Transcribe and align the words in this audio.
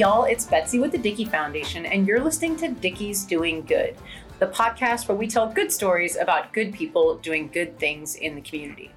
y'all. 0.00 0.24
It's 0.24 0.46
Betsy 0.46 0.78
with 0.78 0.92
the 0.92 0.98
Dickey 0.98 1.26
Foundation, 1.26 1.84
and 1.84 2.06
you're 2.06 2.24
listening 2.24 2.56
to 2.56 2.68
Dickey's 2.68 3.22
Doing 3.22 3.60
Good, 3.66 3.98
the 4.38 4.46
podcast 4.46 5.06
where 5.06 5.16
we 5.18 5.26
tell 5.26 5.46
good 5.46 5.70
stories 5.70 6.16
about 6.16 6.54
good 6.54 6.72
people 6.72 7.18
doing 7.18 7.48
good 7.48 7.78
things 7.78 8.14
in 8.14 8.34
the 8.34 8.40
community. 8.40 8.92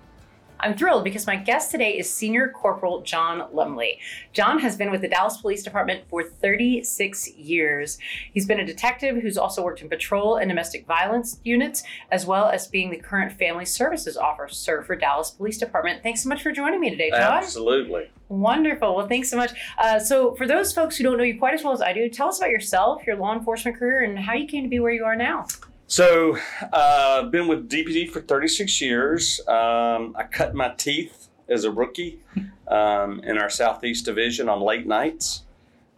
I'm 0.64 0.78
thrilled 0.78 1.04
because 1.04 1.28
my 1.28 1.36
guest 1.36 1.72
today 1.72 1.98
is 1.98 2.10
Senior 2.10 2.48
Corporal 2.48 3.02
John 3.02 3.50
Lumley. 3.52 4.00
John 4.32 4.60
has 4.60 4.78
been 4.78 4.92
with 4.92 5.02
the 5.02 5.10
Dallas 5.10 5.36
Police 5.36 5.62
Department 5.62 6.06
for 6.08 6.24
36 6.24 7.34
years. 7.34 7.98
He's 8.34 8.46
been 8.46 8.62
a 8.62 8.66
detective 8.66 9.18
who's 9.18 9.38
also 9.38 9.62
worked 9.62 9.82
in 9.82 9.90
patrol 9.90 10.38
and 10.38 10.48
domestic 10.48 10.88
violence 10.88 11.42
units, 11.44 11.84
as 12.12 12.26
well 12.26 12.46
as 12.46 12.68
being 12.68 12.92
the 12.92 12.98
current 12.98 13.34
Family 13.34 13.66
Services 13.66 14.16
Officer 14.16 14.82
for 14.84 14.96
Dallas 14.96 15.32
Police 15.32 15.58
Department. 15.58 16.02
Thanks 16.02 16.24
so 16.24 16.30
much 16.30 16.42
for 16.42 16.54
joining 16.54 16.80
me 16.80 16.92
today, 16.92 17.10
John. 17.10 17.20
Absolutely. 17.20 18.10
Wonderful. 18.30 18.96
Well, 18.96 19.08
thanks 19.08 19.30
so 19.30 19.36
much. 19.36 19.52
Uh, 19.78 20.00
so, 20.00 20.34
for 20.36 20.48
those 20.48 20.72
folks 20.72 20.96
who 20.96 21.04
don't 21.04 21.18
know 21.18 21.26
you 21.26 21.38
quite 21.38 21.54
as 21.56 21.64
well 21.64 21.74
as 21.74 21.82
I 21.82 21.92
do, 21.92 22.08
tell 22.08 22.30
us 22.30 22.38
about 22.38 22.52
yourself, 22.52 23.06
your 23.06 23.18
law 23.18 23.36
enforcement 23.36 23.78
career, 23.78 24.04
and 24.04 24.18
how 24.18 24.34
you 24.34 24.48
came 24.48 24.64
to 24.64 24.70
be 24.70 24.80
where 24.80 24.94
you 24.94 25.04
are 25.04 25.16
now. 25.16 25.46
So, 25.88 26.38
uh, 26.72 27.24
been 27.24 27.48
with 27.48 27.70
DPD 27.70 28.10
for 28.10 28.22
36 28.22 28.82
years. 28.82 29.40
Um, 29.48 30.16
I 30.18 30.24
cut 30.24 30.56
my 30.56 30.70
teeth 30.70 31.28
as 31.48 31.66
a 31.66 31.72
rookie 31.72 32.20
um, 32.68 33.20
in 33.20 33.38
our 33.38 33.50
Southeast 33.50 34.06
Division 34.06 34.50
on 34.50 34.62
late 34.62 34.88
nights. 34.88 35.44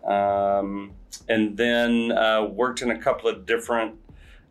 Um, 0.04 0.92
and 1.30 1.58
then 1.58 2.12
uh, 2.12 2.46
worked 2.46 2.82
in 2.82 2.92
a 2.92 2.98
couple 2.98 3.30
of 3.30 3.46
different 3.46 3.96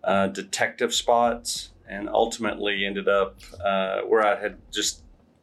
uh, 0.02 0.28
detective 0.28 0.94
spots 0.94 1.70
and 1.88 2.08
ultimately 2.08 2.84
ended 2.84 3.08
up 3.08 3.38
uh, 3.62 4.00
where 4.02 4.26
I 4.26 4.40
had 4.40 4.58
just 4.72 5.02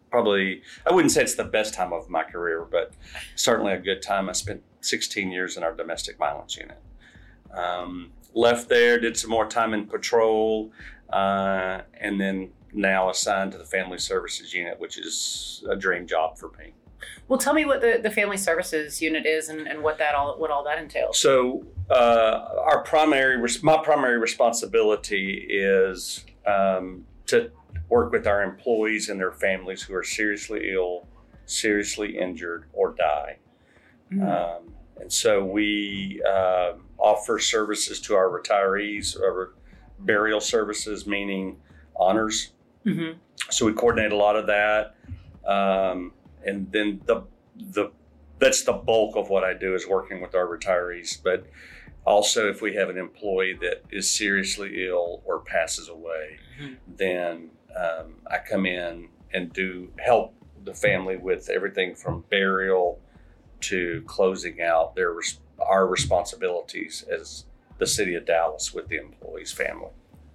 probably, 0.09 0.61
I 0.85 0.93
wouldn't 0.93 1.11
say 1.11 1.21
it's 1.21 1.35
the 1.35 1.43
best 1.43 1.73
time 1.73 1.93
of 1.93 2.09
my 2.09 2.23
career, 2.23 2.65
but 2.69 2.93
certainly 3.35 3.73
a 3.73 3.79
good 3.79 4.01
time. 4.01 4.29
I 4.29 4.33
spent 4.33 4.63
16 4.81 5.31
years 5.31 5.57
in 5.57 5.63
our 5.63 5.73
domestic 5.73 6.17
violence 6.17 6.57
unit. 6.57 6.79
Um, 7.53 8.11
left 8.33 8.69
there, 8.69 8.99
did 8.99 9.17
some 9.17 9.29
more 9.29 9.47
time 9.47 9.73
in 9.73 9.85
patrol, 9.85 10.71
uh, 11.11 11.81
and 11.99 12.19
then 12.19 12.49
now 12.73 13.09
assigned 13.09 13.51
to 13.51 13.57
the 13.57 13.65
family 13.65 13.97
services 13.97 14.53
unit, 14.53 14.79
which 14.79 14.97
is 14.97 15.63
a 15.69 15.75
dream 15.75 16.07
job 16.07 16.37
for 16.37 16.51
me. 16.57 16.73
Well, 17.27 17.39
tell 17.39 17.53
me 17.53 17.65
what 17.65 17.81
the, 17.81 17.99
the 18.01 18.11
family 18.11 18.37
services 18.37 19.01
unit 19.01 19.25
is 19.25 19.49
and, 19.49 19.67
and 19.67 19.81
what 19.81 19.97
that 19.97 20.15
all 20.15 20.37
what 20.37 20.51
all 20.51 20.63
that 20.65 20.77
entails. 20.77 21.19
So, 21.19 21.65
uh, 21.89 22.45
our 22.63 22.83
primary 22.83 23.41
my 23.63 23.77
primary 23.83 24.19
responsibility 24.19 25.47
is 25.49 26.25
um, 26.45 27.05
to 27.27 27.51
work 27.89 28.11
with 28.11 28.27
our 28.27 28.43
employees 28.43 29.09
and 29.09 29.19
their 29.19 29.31
families 29.31 29.81
who 29.81 29.93
are 29.95 30.03
seriously 30.03 30.71
ill, 30.71 31.07
seriously 31.45 32.17
injured, 32.17 32.65
or 32.73 32.93
die. 32.93 33.37
Mm. 34.11 34.57
Um, 34.57 34.73
and 34.99 35.11
so 35.11 35.43
we 35.43 36.21
uh, 36.27 36.73
offer 37.01 37.39
services 37.39 37.99
to 38.01 38.15
our 38.15 38.29
retirees, 38.29 39.19
our 39.19 39.53
burial 39.99 40.39
services, 40.39 41.07
meaning 41.07 41.57
honors. 41.95 42.51
Mm-hmm. 42.85 43.17
So 43.49 43.65
we 43.65 43.73
coordinate 43.73 44.11
a 44.11 44.15
lot 44.15 44.35
of 44.35 44.47
that, 44.47 44.95
um, 45.45 46.13
and 46.45 46.71
then 46.71 47.01
the 47.05 47.23
the 47.55 47.91
that's 48.39 48.63
the 48.63 48.73
bulk 48.73 49.15
of 49.15 49.29
what 49.29 49.43
I 49.43 49.53
do 49.53 49.75
is 49.75 49.87
working 49.87 50.21
with 50.21 50.33
our 50.33 50.45
retirees. 50.47 51.21
But 51.21 51.45
also, 52.05 52.49
if 52.49 52.61
we 52.61 52.73
have 52.75 52.89
an 52.89 52.97
employee 52.97 53.53
that 53.61 53.83
is 53.91 54.09
seriously 54.09 54.87
ill 54.87 55.21
or 55.25 55.39
passes 55.41 55.89
away, 55.89 56.39
Mhm. 56.59 56.77
then 56.97 57.51
um, 57.75 58.15
I 58.27 58.39
come 58.39 58.65
in 58.65 59.09
and 59.33 59.53
do 59.53 59.91
help 59.99 60.33
the 60.63 60.73
family 60.73 61.17
with 61.17 61.49
everything 61.49 61.95
from 61.95 62.25
burial 62.29 62.99
to 63.61 64.03
closing 64.07 64.61
out 64.61 64.95
their 64.95 65.11
res- 65.13 65.39
our 65.67 65.87
responsibilities 65.87 67.03
as 67.11 67.45
the 67.77 67.87
city 67.87 68.15
of 68.15 68.25
Dallas 68.25 68.73
with 68.73 68.87
the 68.87 68.97
employee's 68.97 69.51
family. 69.51 69.89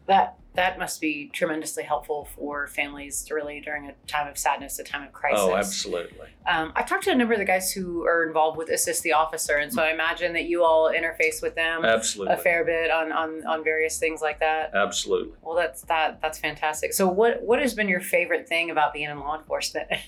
That 0.07 0.37
that 0.57 0.79
must 0.79 1.01
be 1.01 1.29
tremendously 1.33 1.83
helpful 1.83 2.29
for 2.35 2.67
families 2.67 3.29
really 3.31 3.61
during 3.61 3.89
a 3.89 3.95
time 4.07 4.27
of 4.27 4.39
sadness, 4.39 4.79
a 4.79 4.85
time 4.85 5.03
of 5.03 5.13
crisis. 5.13 5.41
Oh, 5.41 5.55
absolutely. 5.55 6.29
Um, 6.47 6.73
I've 6.75 6.89
talked 6.89 7.05
to 7.05 7.11
a 7.11 7.15
number 7.15 7.35
of 7.35 7.39
the 7.39 7.45
guys 7.45 7.73
who 7.73 8.07
are 8.07 8.27
involved 8.27 8.57
with 8.57 8.71
Assist 8.71 9.03
the 9.03 9.13
Officer, 9.13 9.57
and 9.57 9.73
so 9.73 9.83
I 9.83 9.93
imagine 9.93 10.33
that 10.33 10.45
you 10.45 10.65
all 10.65 10.91
interface 10.91 11.43
with 11.43 11.55
them 11.55 11.85
Absolutely. 11.85 12.35
a 12.35 12.37
fair 12.39 12.65
bit 12.65 12.91
on, 12.91 13.13
on, 13.13 13.47
on 13.47 13.65
various 13.65 13.99
things 13.99 14.23
like 14.23 14.41
that. 14.41 14.75
Absolutely. 14.75 15.35
Well, 15.43 15.55
that's 15.55 15.83
that 15.83 16.23
that's 16.23 16.39
fantastic. 16.39 16.95
So, 16.95 17.07
what 17.07 17.43
what 17.43 17.61
has 17.61 17.75
been 17.75 17.89
your 17.89 18.01
favorite 18.01 18.49
thing 18.49 18.71
about 18.71 18.95
being 18.95 19.11
in 19.11 19.21
law 19.21 19.39
enforcement? 19.39 19.89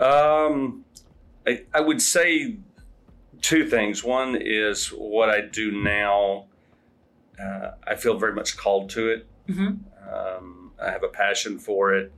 Um, 0.00 0.84
I, 1.46 1.62
I 1.72 1.80
would 1.80 2.02
say 2.02 2.56
two 3.42 3.66
things. 3.68 4.02
One 4.02 4.36
is 4.40 4.86
what 4.88 5.28
I 5.28 5.40
do 5.42 5.70
now. 5.72 6.46
Uh, 7.40 7.72
I 7.86 7.96
feel 7.96 8.16
very 8.16 8.34
much 8.34 8.56
called 8.56 8.90
to 8.90 9.08
it. 9.10 9.26
Mhm. 9.48 9.78
Um, 10.10 10.72
I 10.80 10.90
have 10.90 11.02
a 11.02 11.08
passion 11.08 11.58
for 11.58 11.94
it. 11.94 12.12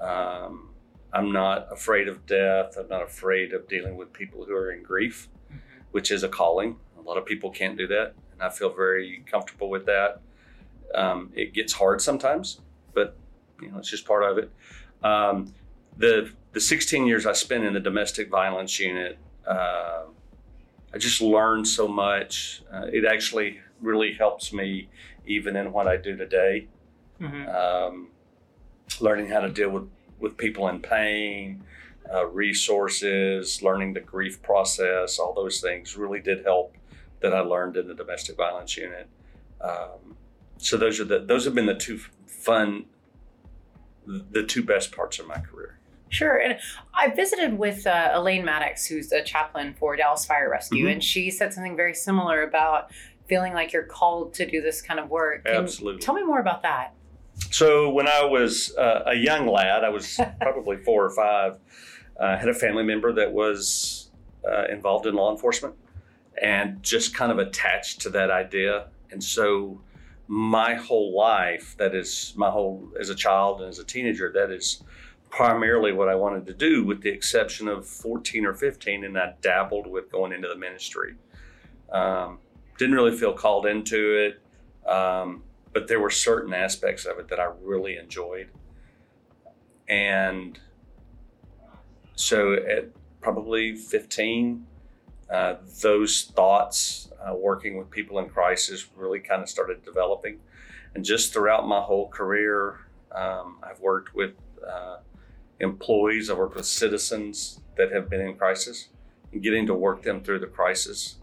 Um, 0.00 0.70
I'm 1.12 1.32
not 1.32 1.72
afraid 1.72 2.08
of 2.08 2.26
death. 2.26 2.76
I'm 2.76 2.88
not 2.88 3.02
afraid 3.02 3.52
of 3.54 3.68
dealing 3.68 3.96
with 3.96 4.12
people 4.12 4.44
who 4.44 4.54
are 4.54 4.70
in 4.70 4.82
grief, 4.82 5.28
which 5.92 6.10
is 6.10 6.22
a 6.22 6.28
calling. 6.28 6.78
A 6.98 7.00
lot 7.00 7.16
of 7.16 7.24
people 7.24 7.50
can't 7.50 7.78
do 7.78 7.86
that, 7.86 8.14
and 8.32 8.42
I 8.42 8.50
feel 8.50 8.70
very 8.70 9.22
comfortable 9.30 9.70
with 9.70 9.86
that. 9.86 10.20
Um, 10.94 11.32
it 11.34 11.52
gets 11.54 11.72
hard 11.72 12.00
sometimes, 12.02 12.60
but 12.92 13.16
you 13.62 13.70
know 13.70 13.78
it's 13.78 13.88
just 13.88 14.04
part 14.06 14.24
of 14.24 14.38
it. 14.38 14.50
Um, 15.02 15.54
the 15.96 16.32
the 16.52 16.60
16 16.60 17.06
years 17.06 17.24
I 17.26 17.32
spent 17.32 17.64
in 17.64 17.72
the 17.74 17.80
domestic 17.80 18.28
violence 18.30 18.78
unit, 18.80 19.18
uh, 19.46 20.04
I 20.94 20.98
just 20.98 21.20
learned 21.20 21.68
so 21.68 21.88
much. 21.88 22.62
Uh, 22.72 22.86
it 22.92 23.04
actually 23.04 23.60
really 23.80 24.14
helps 24.14 24.52
me 24.52 24.88
even 25.26 25.56
in 25.56 25.72
what 25.72 25.86
I 25.86 25.96
do 25.96 26.16
today. 26.16 26.68
Mhm. 27.20 27.54
Um, 27.54 28.08
learning 29.00 29.28
how 29.28 29.40
to 29.40 29.50
deal 29.50 29.70
with, 29.70 29.88
with 30.18 30.36
people 30.36 30.68
in 30.68 30.80
pain, 30.80 31.64
uh, 32.12 32.26
resources, 32.26 33.62
learning 33.62 33.94
the 33.94 34.00
grief 34.00 34.40
process, 34.42 35.18
all 35.18 35.34
those 35.34 35.60
things 35.60 35.96
really 35.96 36.20
did 36.20 36.44
help 36.44 36.74
that 37.20 37.34
I 37.34 37.40
learned 37.40 37.76
in 37.76 37.88
the 37.88 37.94
domestic 37.94 38.36
violence 38.36 38.76
unit. 38.76 39.08
Um, 39.60 40.16
so 40.58 40.76
those 40.76 41.00
are 41.00 41.04
the 41.04 41.18
those 41.18 41.44
have 41.44 41.54
been 41.54 41.66
the 41.66 41.74
two 41.74 41.98
fun, 42.26 42.86
the 44.06 44.44
two 44.44 44.62
best 44.62 44.94
parts 44.94 45.18
of 45.18 45.26
my 45.26 45.38
career. 45.40 45.78
Sure. 46.08 46.36
And 46.36 46.58
I 46.94 47.08
visited 47.10 47.58
with 47.58 47.86
uh, 47.86 48.10
Elaine 48.14 48.44
Maddox, 48.44 48.86
who's 48.86 49.10
a 49.12 49.22
chaplain 49.22 49.74
for 49.78 49.96
Dallas 49.96 50.24
Fire 50.24 50.48
Rescue, 50.50 50.86
Mhm. 50.86 50.92
and 50.92 51.04
she 51.04 51.30
said 51.30 51.52
something 51.52 51.76
very 51.76 51.94
similar 51.94 52.42
about 52.42 52.90
feeling 53.28 53.52
like 53.54 53.72
you're 53.72 53.82
called 53.82 54.32
to 54.34 54.46
do 54.48 54.62
this 54.62 54.80
kind 54.80 55.00
of 55.00 55.10
work. 55.10 55.44
Can- 55.44 55.56
Absolutely. 55.56 56.00
Tell 56.00 56.14
me 56.14 56.22
more 56.22 56.38
about 56.40 56.62
that. 56.62 56.92
So 57.50 57.90
when 57.90 58.06
I 58.06 58.24
was 58.24 58.74
uh, 58.76 59.02
a 59.06 59.14
young 59.14 59.46
lad, 59.48 59.82
I 59.84 59.88
was 59.88 60.18
probably 60.40 60.76
four 60.78 61.04
or 61.04 61.10
five. 61.10 61.58
uh, 62.20 62.24
I 62.24 62.36
had 62.36 62.48
a 62.48 62.54
family 62.54 62.84
member 62.84 63.12
that 63.12 63.32
was 63.32 64.10
uh, 64.48 64.64
involved 64.70 65.06
in 65.06 65.14
law 65.14 65.32
enforcement, 65.32 65.74
and 66.40 66.82
just 66.82 67.14
kind 67.14 67.32
of 67.32 67.38
attached 67.38 68.00
to 68.02 68.10
that 68.10 68.30
idea. 68.30 68.86
And 69.10 69.22
so 69.22 69.80
my 70.28 70.74
whole 70.74 71.16
life, 71.16 71.74
that 71.78 71.94
is 71.94 72.32
my 72.36 72.50
whole 72.50 72.88
as 72.98 73.10
a 73.10 73.14
child 73.14 73.60
and 73.60 73.68
as 73.68 73.78
a 73.80 73.84
teenager, 73.84 74.30
that 74.32 74.50
is 74.50 74.82
primarily 75.30 75.92
what 75.92 76.08
I 76.08 76.14
wanted 76.14 76.46
to 76.46 76.54
do, 76.54 76.84
with 76.84 77.02
the 77.02 77.10
exception 77.10 77.68
of 77.68 77.86
14 77.86 78.46
or 78.46 78.54
15, 78.54 79.04
and 79.04 79.18
I 79.18 79.34
dabbled 79.40 79.86
with 79.86 80.10
going 80.10 80.32
into 80.32 80.48
the 80.48 80.56
ministry. 80.56 81.16
Um, 81.90 82.38
didn't 82.78 82.94
really 82.94 83.16
feel 83.16 83.32
called 83.32 83.66
into 83.66 84.16
it. 84.16 84.88
Um, 84.88 85.42
but 85.76 85.88
there 85.88 86.00
were 86.00 86.08
certain 86.08 86.54
aspects 86.54 87.04
of 87.04 87.18
it 87.18 87.28
that 87.28 87.38
I 87.38 87.50
really 87.60 87.98
enjoyed. 87.98 88.48
And 89.86 90.58
so 92.14 92.54
at 92.54 92.88
probably 93.20 93.76
15, 93.76 94.66
uh, 95.28 95.56
those 95.82 96.32
thoughts, 96.34 97.10
uh, 97.20 97.34
working 97.34 97.76
with 97.76 97.90
people 97.90 98.18
in 98.20 98.30
crisis, 98.30 98.86
really 98.96 99.20
kind 99.20 99.42
of 99.42 99.50
started 99.50 99.84
developing. 99.84 100.38
And 100.94 101.04
just 101.04 101.34
throughout 101.34 101.68
my 101.68 101.82
whole 101.82 102.08
career, 102.08 102.78
um, 103.12 103.58
I've 103.62 103.80
worked 103.80 104.14
with 104.14 104.32
uh, 104.66 105.00
employees, 105.60 106.30
I 106.30 106.34
work 106.34 106.54
with 106.54 106.66
citizens 106.66 107.60
that 107.76 107.92
have 107.92 108.08
been 108.10 108.20
in 108.20 108.36
crisis, 108.36 108.88
and 109.32 109.42
getting 109.42 109.66
to 109.66 109.74
work 109.74 110.02
them 110.02 110.22
through 110.22 110.40
the 110.40 110.46
crisis. 110.46 111.16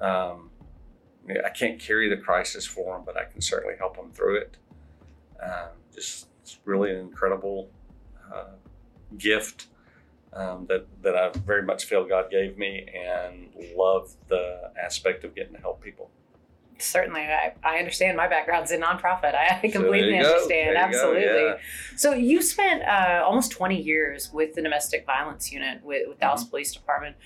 Um, 0.00 0.50
I 1.28 1.50
can't 1.50 1.78
carry 1.78 2.08
the 2.08 2.16
crisis 2.16 2.66
for 2.66 2.94
them, 2.94 3.02
but 3.06 3.16
I 3.16 3.24
can 3.24 3.40
certainly 3.40 3.76
help 3.78 3.96
them 3.96 4.10
through 4.12 4.36
it. 4.36 4.56
Um, 5.42 5.70
just 5.94 6.28
it's 6.42 6.58
really 6.64 6.90
an 6.90 6.98
incredible 6.98 7.70
uh, 8.32 8.56
gift 9.16 9.68
um, 10.32 10.66
that 10.66 10.86
that 11.02 11.16
I 11.16 11.30
very 11.46 11.62
much 11.62 11.84
feel 11.84 12.04
God 12.04 12.30
gave 12.30 12.58
me, 12.58 12.86
and 12.94 13.54
love 13.76 14.12
the 14.28 14.72
aspect 14.82 15.24
of 15.24 15.34
getting 15.34 15.54
to 15.54 15.60
help 15.60 15.82
people. 15.82 16.10
Certainly, 16.84 17.22
I, 17.22 17.52
I 17.62 17.78
understand. 17.78 18.16
My 18.16 18.28
background's 18.28 18.70
in 18.70 18.80
nonprofit. 18.80 19.34
I, 19.34 19.60
I 19.62 19.68
completely 19.68 20.18
go. 20.18 20.24
understand. 20.32 20.68
You 20.68 20.74
go, 20.74 20.80
Absolutely. 20.80 21.42
yeah. 21.44 21.56
So 21.96 22.12
you 22.12 22.42
spent 22.42 22.82
uh, 22.82 23.22
almost 23.24 23.50
20 23.52 23.80
years 23.80 24.30
with 24.32 24.54
the 24.54 24.62
domestic 24.62 25.06
violence 25.06 25.50
unit 25.52 25.82
with, 25.84 26.08
with 26.08 26.18
Dallas 26.20 26.42
Mm-hmm. 26.42 26.50
Police 26.50 26.72
Department. 26.72 27.16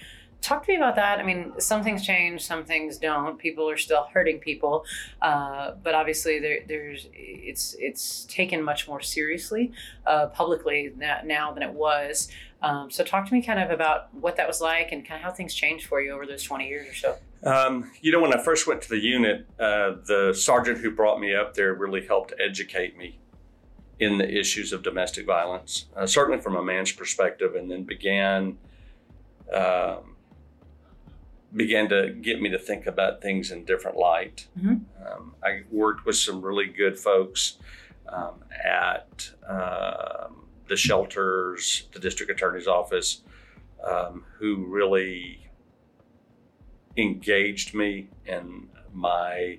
talk 0.40 0.64
to 0.64 0.70
me 0.72 0.76
about 0.76 0.94
that. 0.96 1.18
I 1.18 1.24
mean, 1.24 1.52
some 1.58 1.82
things 1.82 2.04
change, 2.06 2.44
some 2.44 2.64
things 2.64 2.96
don't. 2.98 3.38
People 3.38 3.68
are 3.68 3.76
still 3.76 4.04
hurting 4.14 4.38
people, 4.38 4.84
uh, 5.20 5.72
but 5.82 5.94
obviously 5.94 6.38
there, 6.38 6.60
there's 6.68 7.08
it's 7.12 7.74
it's 7.80 8.24
taken 8.26 8.62
much 8.62 8.86
more 8.86 9.00
seriously 9.00 9.72
uh, 10.06 10.26
publicly 10.28 10.92
now 11.24 11.52
than 11.52 11.62
it 11.64 11.72
was. 11.72 12.28
Um, 12.62 12.90
so 12.90 13.04
talk 13.04 13.26
to 13.26 13.32
me 13.34 13.42
kind 13.42 13.58
of 13.60 13.70
about 13.70 14.12
what 14.14 14.36
that 14.36 14.46
was 14.46 14.60
like 14.60 14.90
and 14.92 15.06
kind 15.06 15.18
of 15.20 15.24
how 15.24 15.32
things 15.32 15.54
changed 15.54 15.86
for 15.86 16.00
you 16.00 16.12
over 16.12 16.26
those 16.26 16.42
20 16.42 16.66
years 16.68 16.88
or 16.88 16.94
so. 16.94 17.16
Um, 17.44 17.90
you 18.00 18.10
know, 18.10 18.20
when 18.20 18.32
I 18.32 18.42
first 18.42 18.66
went 18.66 18.82
to 18.82 18.88
the 18.88 18.98
unit, 18.98 19.46
uh, 19.60 19.94
the 20.04 20.34
sergeant 20.36 20.78
who 20.78 20.90
brought 20.90 21.20
me 21.20 21.34
up 21.34 21.54
there 21.54 21.74
really 21.74 22.04
helped 22.06 22.32
educate 22.40 22.96
me 22.96 23.18
in 23.98 24.18
the 24.18 24.28
issues 24.28 24.72
of 24.72 24.82
domestic 24.82 25.26
violence, 25.26 25.86
uh, 25.96 26.06
certainly 26.06 26.40
from 26.40 26.56
a 26.56 26.62
man's 26.62 26.92
perspective, 26.92 27.54
and 27.54 27.70
then 27.70 27.84
began 27.84 28.58
um, 29.52 30.16
began 31.54 31.88
to 31.88 32.10
get 32.10 32.42
me 32.42 32.50
to 32.50 32.58
think 32.58 32.86
about 32.86 33.22
things 33.22 33.50
in 33.50 33.64
different 33.64 33.96
light. 33.96 34.46
Mm-hmm. 34.58 34.76
Um, 35.06 35.34
I 35.42 35.62
worked 35.70 36.04
with 36.04 36.16
some 36.16 36.42
really 36.42 36.66
good 36.66 36.98
folks 36.98 37.58
um, 38.08 38.44
at 38.64 39.30
um, 39.48 40.46
the 40.68 40.76
shelters, 40.76 41.88
the 41.92 42.00
district 42.00 42.30
attorney's 42.30 42.66
office, 42.66 43.22
um, 43.82 44.24
who 44.38 44.66
really 44.66 45.47
engaged 46.98 47.74
me 47.74 48.08
in 48.26 48.68
my 48.92 49.58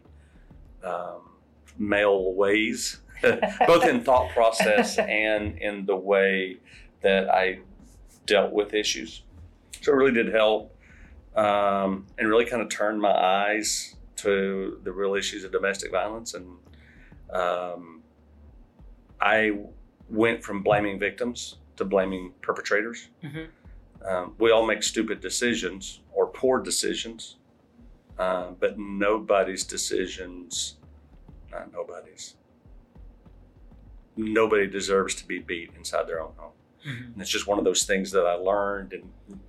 um, 0.84 1.30
male 1.78 2.34
ways, 2.34 3.02
both 3.22 3.86
in 3.86 4.04
thought 4.04 4.30
process 4.32 4.98
and 5.00 5.58
in 5.58 5.86
the 5.86 5.96
way 5.96 6.58
that 7.02 7.30
I 7.30 7.60
dealt 8.26 8.52
with 8.52 8.74
issues. 8.74 9.24
So 9.82 9.94
it 9.94 9.96
really 9.96 10.12
did 10.12 10.34
help 10.34 10.76
um, 11.36 12.06
and 12.18 12.28
really 12.28 12.46
kind 12.46 12.62
of 12.62 12.70
turned 12.70 13.02
my 13.02 13.12
eyes 13.12 13.96
to 14.18 14.80
the 14.84 14.92
real 14.92 15.16
issues 15.16 15.46
of 15.46 15.52
domestic 15.52 15.92
violence. 15.92 16.34
And 16.34 16.58
um, 17.34 18.02
I 19.22 19.60
went 20.10 20.44
from 20.44 20.62
blaming 20.62 21.00
victims 21.00 21.56
to 21.78 21.86
blaming 21.86 22.34
perpetrators. 22.42 23.08
Mm-hmm. 23.24 23.46
Um, 24.06 24.36
we 24.40 24.52
all 24.52 24.66
make 24.66 24.84
stupid 24.84 25.20
decisions 25.20 26.02
or 26.14 26.28
poor 26.28 26.60
decisions, 26.60 27.38
uh, 28.18 28.52
but 28.60 28.78
nobody's 28.80 29.64
decisions, 29.64 30.78
not 31.52 31.72
nobody's, 31.72 32.36
nobody 34.16 34.68
deserves 34.68 35.16
to 35.16 35.28
be 35.28 35.40
beat 35.40 35.72
inside 35.78 36.08
their 36.08 36.22
own 36.22 36.34
home. 36.38 36.52
Mm-hmm. 36.88 37.14
And 37.14 37.22
it's 37.22 37.30
just 37.30 37.48
one 37.48 37.60
of 37.60 37.66
those 37.66 37.84
things 37.84 38.12
that 38.12 38.26
I 38.26 38.34
learned 38.34 38.94
and 38.94 39.40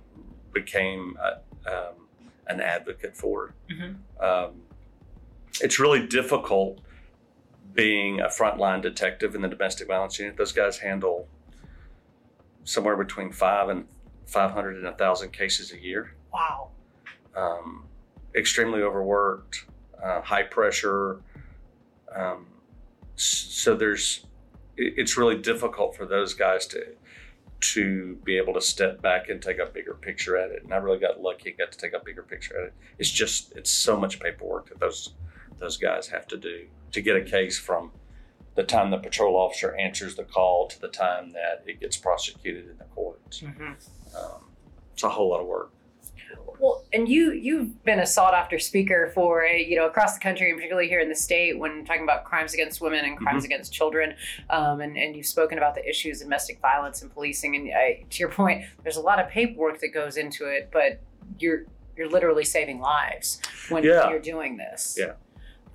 became 0.53 1.17
a, 1.21 1.71
um, 1.71 1.93
an 2.47 2.59
advocate 2.59 3.15
for. 3.15 3.53
Mm-hmm. 3.69 4.23
Um, 4.23 4.61
it's 5.61 5.79
really 5.79 6.05
difficult 6.05 6.79
being 7.73 8.19
a 8.19 8.27
frontline 8.27 8.81
detective 8.81 9.33
in 9.33 9.41
the 9.41 9.47
domestic 9.47 9.87
violence 9.87 10.19
unit. 10.19 10.35
Those 10.35 10.51
guys 10.51 10.79
handle 10.79 11.27
somewhere 12.63 12.97
between 12.97 13.31
five 13.31 13.69
and 13.69 13.87
500 14.25 14.75
and 14.75 14.85
1,000 14.85 15.31
cases 15.31 15.73
a 15.73 15.79
year. 15.79 16.13
Wow. 16.33 16.69
Um, 17.35 17.85
extremely 18.35 18.81
overworked, 18.81 19.65
uh, 20.03 20.21
high 20.21 20.43
pressure. 20.43 21.21
Um, 22.13 22.47
so 23.15 23.75
there's, 23.75 24.25
it's 24.77 25.17
really 25.17 25.37
difficult 25.37 25.95
for 25.95 26.05
those 26.05 26.33
guys 26.33 26.65
to 26.67 26.85
to 27.61 28.15
be 28.23 28.37
able 28.37 28.53
to 28.55 28.61
step 28.61 29.01
back 29.01 29.29
and 29.29 29.41
take 29.41 29.59
a 29.59 29.65
bigger 29.67 29.93
picture 29.93 30.35
at 30.35 30.51
it. 30.51 30.63
And 30.63 30.73
I 30.73 30.77
really 30.77 30.97
got 30.99 31.21
lucky, 31.21 31.51
got 31.51 31.71
to 31.71 31.77
take 31.77 31.93
a 31.93 31.99
bigger 32.03 32.23
picture 32.23 32.59
at 32.59 32.67
it. 32.67 32.73
It's 32.97 33.09
just 33.09 33.53
it's 33.55 33.69
so 33.69 33.97
much 33.97 34.19
paperwork 34.19 34.69
that 34.69 34.79
those 34.79 35.13
those 35.59 35.77
guys 35.77 36.07
have 36.07 36.27
to 36.27 36.37
do 36.37 36.65
to 36.91 37.01
get 37.01 37.15
a 37.15 37.21
case 37.21 37.59
from 37.59 37.91
the 38.55 38.63
time 38.63 38.89
the 38.89 38.97
patrol 38.97 39.35
officer 39.35 39.75
answers 39.75 40.15
the 40.15 40.23
call 40.23 40.67
to 40.67 40.81
the 40.81 40.87
time 40.87 41.31
that 41.31 41.63
it 41.65 41.79
gets 41.79 41.95
prosecuted 41.95 42.69
in 42.69 42.77
the 42.77 42.83
courts. 42.85 43.41
Mm-hmm. 43.41 43.73
Um, 44.17 44.45
it's 44.93 45.03
a 45.03 45.09
whole 45.09 45.29
lot 45.29 45.41
of 45.41 45.47
work. 45.47 45.71
Well, 46.59 46.83
and 46.93 47.09
you 47.09 47.31
you've 47.31 47.83
been 47.83 47.99
a 47.99 48.05
sought 48.05 48.35
after 48.35 48.59
speaker 48.59 49.11
for 49.15 49.43
you 49.43 49.75
know 49.75 49.87
across 49.87 50.13
the 50.13 50.19
country 50.19 50.51
and 50.51 50.57
particularly 50.57 50.87
here 50.87 50.99
in 50.99 51.09
the 51.09 51.15
state 51.15 51.57
when 51.57 51.83
talking 51.85 52.03
about 52.03 52.23
crimes 52.23 52.53
against 52.53 52.81
women 52.81 53.03
and 53.03 53.17
crimes 53.17 53.43
mm-hmm. 53.43 53.53
against 53.53 53.73
children, 53.73 54.13
um, 54.51 54.79
and 54.79 54.95
and 54.95 55.15
you've 55.15 55.25
spoken 55.25 55.57
about 55.57 55.73
the 55.73 55.87
issues 55.89 56.21
of 56.21 56.27
domestic 56.27 56.61
violence 56.61 57.01
and 57.01 57.11
policing. 57.11 57.55
And 57.55 57.71
I, 57.73 58.03
to 58.07 58.19
your 58.19 58.29
point, 58.29 58.65
there's 58.83 58.97
a 58.97 59.01
lot 59.01 59.19
of 59.19 59.27
paperwork 59.27 59.79
that 59.81 59.89
goes 59.89 60.17
into 60.17 60.45
it, 60.45 60.69
but 60.71 61.01
you're 61.39 61.63
you're 61.97 62.09
literally 62.09 62.45
saving 62.45 62.79
lives 62.79 63.41
when 63.69 63.83
yeah. 63.83 64.09
you're 64.09 64.19
doing 64.19 64.57
this. 64.57 64.95
Yeah. 64.99 65.13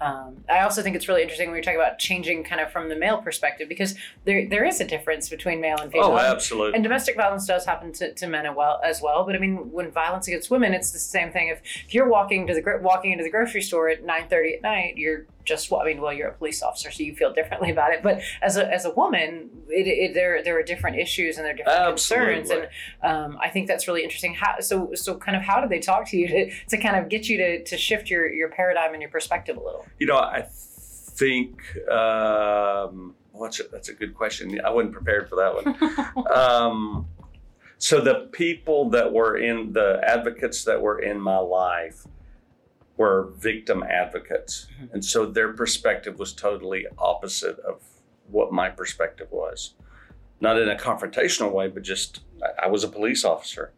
Um, 0.00 0.44
I 0.48 0.60
also 0.60 0.82
think 0.82 0.94
it's 0.94 1.08
really 1.08 1.22
interesting 1.22 1.50
when 1.50 1.62
you're 1.62 1.74
about 1.74 1.98
changing 1.98 2.44
kind 2.44 2.60
of 2.60 2.70
from 2.70 2.90
the 2.90 2.96
male 2.96 3.22
perspective 3.22 3.66
because 3.68 3.94
there 4.24 4.46
there 4.46 4.64
is 4.64 4.80
a 4.80 4.84
difference 4.84 5.30
between 5.30 5.60
male 5.60 5.78
and 5.80 5.90
female. 5.90 6.08
Oh, 6.08 6.18
absolutely. 6.18 6.74
And 6.74 6.82
domestic 6.82 7.16
violence 7.16 7.46
does 7.46 7.64
happen 7.64 7.92
to, 7.94 8.12
to 8.12 8.26
men 8.26 8.44
as 8.44 8.54
well, 8.54 8.80
as 8.84 9.00
well. 9.00 9.24
But 9.24 9.36
I 9.36 9.38
mean, 9.38 9.72
when 9.72 9.90
violence 9.90 10.28
against 10.28 10.50
women, 10.50 10.74
it's 10.74 10.90
the 10.90 10.98
same 10.98 11.32
thing. 11.32 11.48
If, 11.48 11.62
if 11.86 11.94
you're 11.94 12.08
walking 12.08 12.46
to 12.46 12.54
the 12.54 12.78
walking 12.82 13.12
into 13.12 13.24
the 13.24 13.30
grocery 13.30 13.62
store 13.62 13.88
at 13.88 14.04
9:30 14.04 14.56
at 14.56 14.62
night, 14.62 14.96
you're 14.98 15.24
just 15.46 15.70
what 15.70 15.82
I 15.82 15.86
mean, 15.86 16.02
well, 16.02 16.12
you're 16.12 16.28
a 16.28 16.34
police 16.34 16.62
officer, 16.62 16.90
so 16.90 17.02
you 17.02 17.14
feel 17.14 17.32
differently 17.32 17.70
about 17.70 17.92
it. 17.92 18.02
But 18.02 18.20
as 18.42 18.56
a, 18.56 18.70
as 18.70 18.84
a 18.84 18.90
woman, 18.90 19.48
it, 19.68 19.86
it, 19.86 20.14
there 20.14 20.42
there 20.42 20.58
are 20.58 20.62
different 20.62 20.98
issues 20.98 21.38
and 21.38 21.46
there 21.46 21.54
are 21.54 21.56
different 21.56 21.78
Absolutely. 21.78 22.34
concerns, 22.34 22.68
and 23.02 23.10
um, 23.10 23.38
I 23.40 23.48
think 23.48 23.68
that's 23.68 23.88
really 23.88 24.02
interesting. 24.02 24.34
How 24.34 24.60
so 24.60 24.90
so 24.94 25.16
kind 25.16 25.36
of 25.36 25.42
how 25.42 25.60
did 25.60 25.70
they 25.70 25.78
talk 25.78 26.08
to 26.10 26.16
you 26.16 26.28
to, 26.28 26.50
to 26.68 26.76
kind 26.76 26.96
of 26.96 27.08
get 27.08 27.28
you 27.28 27.38
to, 27.38 27.64
to 27.64 27.78
shift 27.78 28.10
your 28.10 28.30
your 28.30 28.50
paradigm 28.50 28.92
and 28.92 29.00
your 29.00 29.10
perspective 29.10 29.56
a 29.56 29.60
little? 29.60 29.86
You 29.98 30.08
know, 30.08 30.18
I 30.18 30.46
think. 30.50 31.60
Um, 31.88 33.14
well, 33.32 33.44
that's, 33.44 33.60
a, 33.60 33.64
that's 33.70 33.88
a 33.90 33.94
good 33.94 34.14
question. 34.14 34.58
I 34.64 34.70
wasn't 34.70 34.94
prepared 34.94 35.28
for 35.28 35.36
that 35.36 35.54
one. 35.54 36.26
um, 36.34 37.06
so 37.78 38.00
the 38.00 38.28
people 38.32 38.88
that 38.90 39.12
were 39.12 39.36
in 39.36 39.72
the 39.72 40.00
advocates 40.02 40.64
that 40.64 40.80
were 40.80 41.00
in 41.00 41.20
my 41.20 41.36
life 41.36 42.06
were 42.96 43.32
victim 43.36 43.82
advocates. 43.82 44.66
Mm-hmm. 44.74 44.94
And 44.94 45.04
so 45.04 45.26
their 45.26 45.52
perspective 45.52 46.18
was 46.18 46.32
totally 46.32 46.86
opposite 46.98 47.58
of 47.60 47.82
what 48.28 48.52
my 48.52 48.68
perspective 48.68 49.28
was. 49.30 49.74
Not 50.40 50.60
in 50.60 50.68
a 50.68 50.76
confrontational 50.76 51.52
way, 51.52 51.68
but 51.68 51.82
just 51.82 52.20
I 52.62 52.68
was 52.68 52.84
a 52.84 52.88
police 52.88 53.24
officer. 53.24 53.72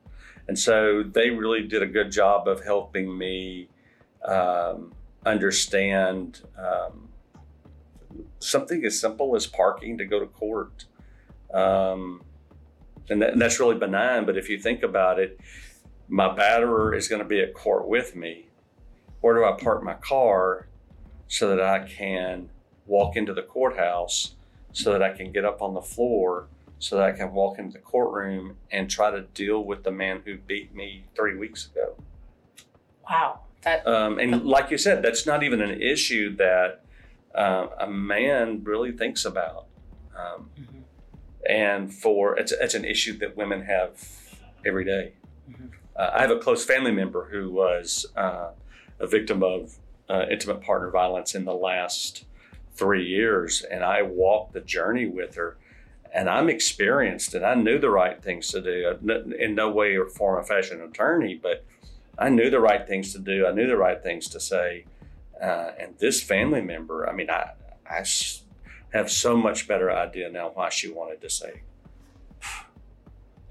And 0.46 0.58
so 0.58 1.02
they 1.02 1.30
really 1.30 1.66
did 1.66 1.82
a 1.82 1.86
good 1.86 2.10
job 2.10 2.48
of 2.48 2.64
helping 2.64 3.16
me 3.16 3.68
um, 4.24 4.92
understand 5.26 6.40
um, 6.58 7.08
something 8.40 8.84
as 8.84 8.98
simple 8.98 9.36
as 9.36 9.46
parking 9.46 9.98
to 9.98 10.06
go 10.06 10.18
to 10.18 10.26
court. 10.26 10.86
Um, 11.52 12.22
and, 13.10 13.22
that, 13.22 13.32
and 13.32 13.40
that's 13.40 13.60
really 13.60 13.78
benign, 13.78 14.26
but 14.26 14.36
if 14.36 14.48
you 14.48 14.58
think 14.58 14.82
about 14.82 15.18
it, 15.18 15.38
my 16.08 16.28
batterer 16.28 16.96
is 16.96 17.08
going 17.08 17.22
to 17.22 17.28
be 17.28 17.40
at 17.40 17.54
court 17.54 17.86
with 17.86 18.16
me 18.16 18.47
where 19.20 19.34
do 19.34 19.44
I 19.44 19.52
park 19.52 19.82
my 19.82 19.94
car 19.94 20.68
so 21.26 21.48
that 21.48 21.60
I 21.60 21.86
can 21.86 22.48
walk 22.86 23.16
into 23.16 23.34
the 23.34 23.42
courthouse, 23.42 24.34
so 24.72 24.92
that 24.92 25.02
I 25.02 25.12
can 25.12 25.32
get 25.32 25.44
up 25.44 25.60
on 25.60 25.74
the 25.74 25.82
floor, 25.82 26.48
so 26.78 26.96
that 26.96 27.04
I 27.04 27.12
can 27.12 27.32
walk 27.32 27.58
into 27.58 27.74
the 27.74 27.78
courtroom 27.80 28.56
and 28.70 28.88
try 28.88 29.10
to 29.10 29.22
deal 29.34 29.64
with 29.64 29.82
the 29.82 29.90
man 29.90 30.22
who 30.24 30.38
beat 30.38 30.74
me 30.74 31.04
three 31.14 31.36
weeks 31.36 31.66
ago. 31.66 31.96
Wow. 33.08 33.40
That, 33.62 33.86
um, 33.86 34.18
and 34.18 34.44
like 34.46 34.70
you 34.70 34.78
said, 34.78 35.02
that's 35.02 35.26
not 35.26 35.42
even 35.42 35.60
an 35.60 35.82
issue 35.82 36.36
that 36.36 36.84
uh, 37.34 37.66
a 37.80 37.90
man 37.90 38.62
really 38.64 38.92
thinks 38.92 39.24
about. 39.24 39.66
Um, 40.16 40.50
mm-hmm. 40.58 40.78
And 41.48 41.92
for 41.92 42.38
it's, 42.38 42.52
it's 42.52 42.74
an 42.74 42.84
issue 42.84 43.18
that 43.18 43.36
women 43.36 43.62
have 43.62 43.90
every 44.64 44.84
day. 44.84 45.14
Mm-hmm. 45.50 45.66
Uh, 45.96 46.10
I 46.14 46.20
have 46.20 46.30
a 46.30 46.38
close 46.38 46.64
family 46.64 46.92
member 46.92 47.28
who 47.30 47.50
was 47.50 48.06
uh, 48.16 48.50
a 49.00 49.06
victim 49.06 49.42
of 49.42 49.78
uh, 50.08 50.26
intimate 50.30 50.60
partner 50.62 50.90
violence 50.90 51.34
in 51.34 51.44
the 51.44 51.54
last 51.54 52.24
three 52.74 53.04
years, 53.04 53.62
and 53.62 53.84
I 53.84 54.02
walked 54.02 54.52
the 54.52 54.60
journey 54.60 55.06
with 55.06 55.34
her. 55.34 55.56
And 56.14 56.30
I'm 56.30 56.48
experienced, 56.48 57.34
and 57.34 57.44
I 57.44 57.54
knew 57.54 57.78
the 57.78 57.90
right 57.90 58.22
things 58.22 58.48
to 58.52 58.62
do. 58.62 59.34
In 59.38 59.54
no 59.54 59.70
way 59.70 59.96
or 59.96 60.06
form 60.06 60.38
or 60.38 60.42
fashion 60.42 60.80
attorney, 60.80 61.34
but 61.34 61.64
I 62.18 62.30
knew 62.30 62.48
the 62.48 62.60
right 62.60 62.86
things 62.86 63.12
to 63.12 63.18
do. 63.18 63.46
I 63.46 63.52
knew 63.52 63.66
the 63.66 63.76
right 63.76 64.02
things 64.02 64.28
to 64.30 64.40
say. 64.40 64.86
Uh, 65.40 65.72
and 65.78 65.98
this 65.98 66.22
family 66.22 66.62
member, 66.62 67.08
I 67.08 67.12
mean, 67.12 67.28
I, 67.28 67.50
I 67.88 68.04
have 68.92 69.10
so 69.10 69.36
much 69.36 69.68
better 69.68 69.92
idea 69.92 70.30
now 70.30 70.50
why 70.54 70.70
she 70.70 70.90
wanted 70.90 71.20
to 71.20 71.30
say 71.30 71.60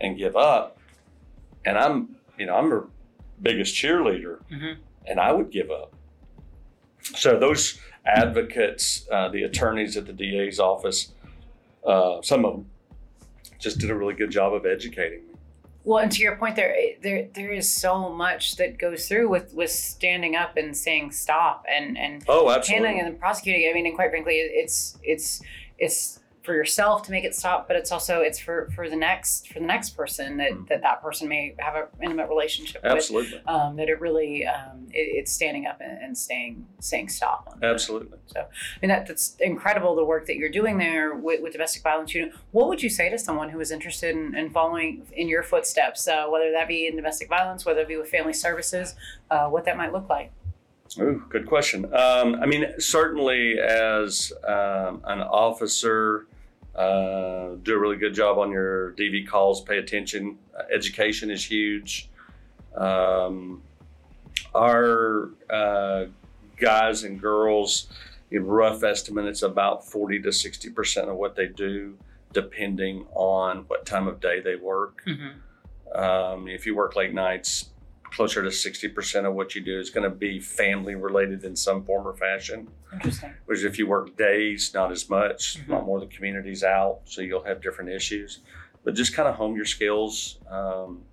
and 0.01 0.17
give 0.17 0.35
up. 0.35 0.77
And 1.63 1.77
I'm, 1.77 2.15
you 2.37 2.47
know, 2.47 2.55
I'm 2.55 2.69
her 2.71 2.87
biggest 3.41 3.75
cheerleader. 3.75 4.39
Mm-hmm 4.51 4.81
and 5.07 5.19
I 5.19 5.31
would 5.31 5.51
give 5.51 5.71
up. 5.71 5.93
So 7.01 7.39
those 7.39 7.79
advocates, 8.05 9.07
uh, 9.11 9.29
the 9.29 9.43
attorneys 9.43 9.97
at 9.97 10.05
the 10.05 10.13
DA's 10.13 10.59
office, 10.59 11.13
uh, 11.85 12.21
some 12.21 12.45
of 12.45 12.53
them 12.53 12.69
just 13.59 13.79
did 13.79 13.89
a 13.89 13.95
really 13.95 14.13
good 14.13 14.31
job 14.31 14.53
of 14.53 14.65
educating 14.65 15.19
me. 15.27 15.33
Well, 15.83 15.99
and 15.99 16.11
to 16.11 16.21
your 16.21 16.35
point, 16.35 16.57
there 16.57 16.75
there 17.01 17.29
there 17.33 17.53
is 17.53 17.71
so 17.71 18.09
much 18.09 18.57
that 18.57 18.77
goes 18.77 19.07
through 19.07 19.29
with 19.29 19.53
with 19.53 19.71
standing 19.71 20.35
up 20.35 20.57
and 20.57 20.75
saying 20.75 21.11
stop 21.11 21.65
and 21.69 21.97
and 21.97 22.25
oh, 22.27 22.49
absolutely. 22.49 22.87
handling 22.87 23.07
and 23.07 23.19
prosecuting. 23.19 23.69
I 23.69 23.73
mean, 23.73 23.85
and 23.85 23.95
quite 23.95 24.09
frankly, 24.09 24.35
it's 24.35 24.97
it's 25.01 25.41
it's 25.77 26.19
for 26.47 26.55
yourself 26.55 27.03
to 27.03 27.11
make 27.11 27.25
it 27.25 27.35
stop, 27.35 27.67
but 27.67 27.75
it's 27.75 27.91
also 27.91 28.21
it's 28.21 28.39
for 28.39 28.69
for 28.73 28.89
the 28.89 28.95
next 28.95 29.49
for 29.51 29.59
the 29.59 29.65
next 29.65 29.89
person 29.91 30.37
that 30.37 30.53
Mhm. 30.53 30.67
that, 30.69 30.81
that 30.81 31.01
person 31.03 31.27
may 31.27 31.53
have 31.59 31.75
an 31.75 31.83
intimate 32.01 32.29
relationship 32.29 32.81
with. 32.81 32.93
Absolutely. 32.93 33.41
Um, 33.45 33.75
that 33.75 33.89
it 33.89 33.99
really 33.99 34.45
um, 34.45 34.87
it, 34.93 35.07
it's 35.19 35.31
standing 35.31 35.67
up 35.67 35.81
and, 35.81 36.01
and 36.01 36.17
saying 36.17 36.65
saying 36.79 37.09
stop. 37.09 37.49
On. 37.51 37.61
Absolutely. 37.61 38.17
I 38.37 38.45
mean, 38.81 38.87
that, 38.87 39.07
that's 39.07 39.35
incredible 39.41 39.93
the 39.95 40.05
work 40.05 40.25
that 40.27 40.37
you're 40.37 40.47
doing 40.49 40.77
there 40.77 41.13
with, 41.15 41.41
with 41.41 41.51
domestic 41.51 41.83
violence 41.83 42.13
unit. 42.15 42.33
What 42.51 42.69
would 42.69 42.81
you 42.81 42.89
say 42.89 43.09
to 43.09 43.17
someone 43.17 43.49
who 43.49 43.59
is 43.59 43.69
interested 43.71 44.15
in, 44.15 44.33
in 44.33 44.49
following 44.49 45.05
in 45.11 45.27
your 45.27 45.43
footsteps, 45.43 46.07
uh, 46.07 46.27
whether 46.27 46.49
that 46.53 46.69
be 46.69 46.87
in 46.87 46.95
domestic 46.95 47.27
violence, 47.27 47.65
whether 47.65 47.81
it 47.81 47.89
be 47.89 47.97
with 47.97 48.09
family 48.09 48.33
services, 48.33 48.95
uh, 49.29 49.47
what 49.47 49.65
that 49.65 49.75
might 49.75 49.91
look 49.91 50.07
like? 50.07 50.31
Ooh, 50.97 51.21
good 51.29 51.45
question. 51.45 51.83
Um, 51.93 52.35
I 52.41 52.45
mean, 52.45 52.65
certainly 52.79 53.59
as 53.59 54.31
um, 54.47 55.01
an 55.03 55.19
officer, 55.19 56.25
uh, 56.77 57.55
do 57.63 57.73
a 57.73 57.79
really 57.79 57.97
good 57.97 58.13
job 58.13 58.37
on 58.37 58.51
your 58.51 58.91
DV 58.93 59.27
calls. 59.27 59.61
Pay 59.61 59.79
attention. 59.79 60.37
Uh, 60.57 60.63
education 60.73 61.31
is 61.31 61.43
huge. 61.43 62.09
Um, 62.75 63.63
our 64.53 65.29
uh, 65.49 66.05
guys 66.57 67.03
and 67.03 67.19
girls, 67.19 67.87
in 68.29 68.45
rough 68.45 68.83
estimate, 68.83 69.25
it's 69.25 69.41
about 69.41 69.85
forty 69.85 70.21
to 70.21 70.31
sixty 70.31 70.69
percent 70.69 71.09
of 71.09 71.15
what 71.15 71.35
they 71.35 71.47
do, 71.47 71.97
depending 72.33 73.05
on 73.13 73.65
what 73.67 73.85
time 73.85 74.07
of 74.07 74.19
day 74.19 74.39
they 74.39 74.55
work. 74.55 75.03
Mm-hmm. 75.07 75.99
Um, 75.99 76.47
if 76.47 76.65
you 76.65 76.75
work 76.75 76.95
late 76.95 77.13
nights, 77.13 77.69
closer 78.11 78.41
to 78.41 78.49
60% 78.49 79.25
of 79.27 79.33
what 79.33 79.53
you 79.55 79.61
do 79.61 79.79
is 79.79 79.89
going 79.89 80.09
to 80.09 80.15
be 80.15 80.39
family 80.39 80.95
related 80.95 81.43
in 81.43 81.55
some 81.55 81.83
form 81.83 82.07
or 82.07 82.13
fashion. 82.15 82.67
Interesting. 82.93 83.33
Whereas 83.45 83.63
if 83.63 83.77
you 83.77 83.85
work 83.87 84.15
days, 84.17 84.71
not 84.73 84.91
as 84.91 85.09
much, 85.09 85.57
Mhm. 85.59 85.69
a 85.69 85.71
lot 85.73 85.85
more 85.85 85.97
of 86.01 86.09
the 86.09 86.15
community's 86.15 86.63
out, 86.63 87.01
so 87.05 87.21
you'll 87.21 87.43
have 87.43 87.61
different 87.61 87.89
issues. 87.91 88.39
But 88.83 88.93
just 88.95 89.13
kind 89.13 89.27
of 89.27 89.35
hone 89.35 89.55
your 89.55 89.65
skills, 89.65 90.39
um, 90.49 91.03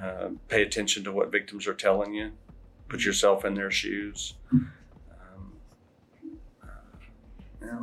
uh, 0.00 0.30
pay 0.48 0.62
attention 0.62 1.02
to 1.04 1.12
what 1.12 1.32
victims 1.32 1.66
are 1.66 1.74
telling 1.74 2.14
you, 2.14 2.32
put 2.88 3.04
yourself 3.04 3.44
in 3.44 3.54
their 3.54 3.70
shoes. 3.70 4.34
Um, 4.52 5.58
uh, 6.62 6.66
yeah. 7.62 7.78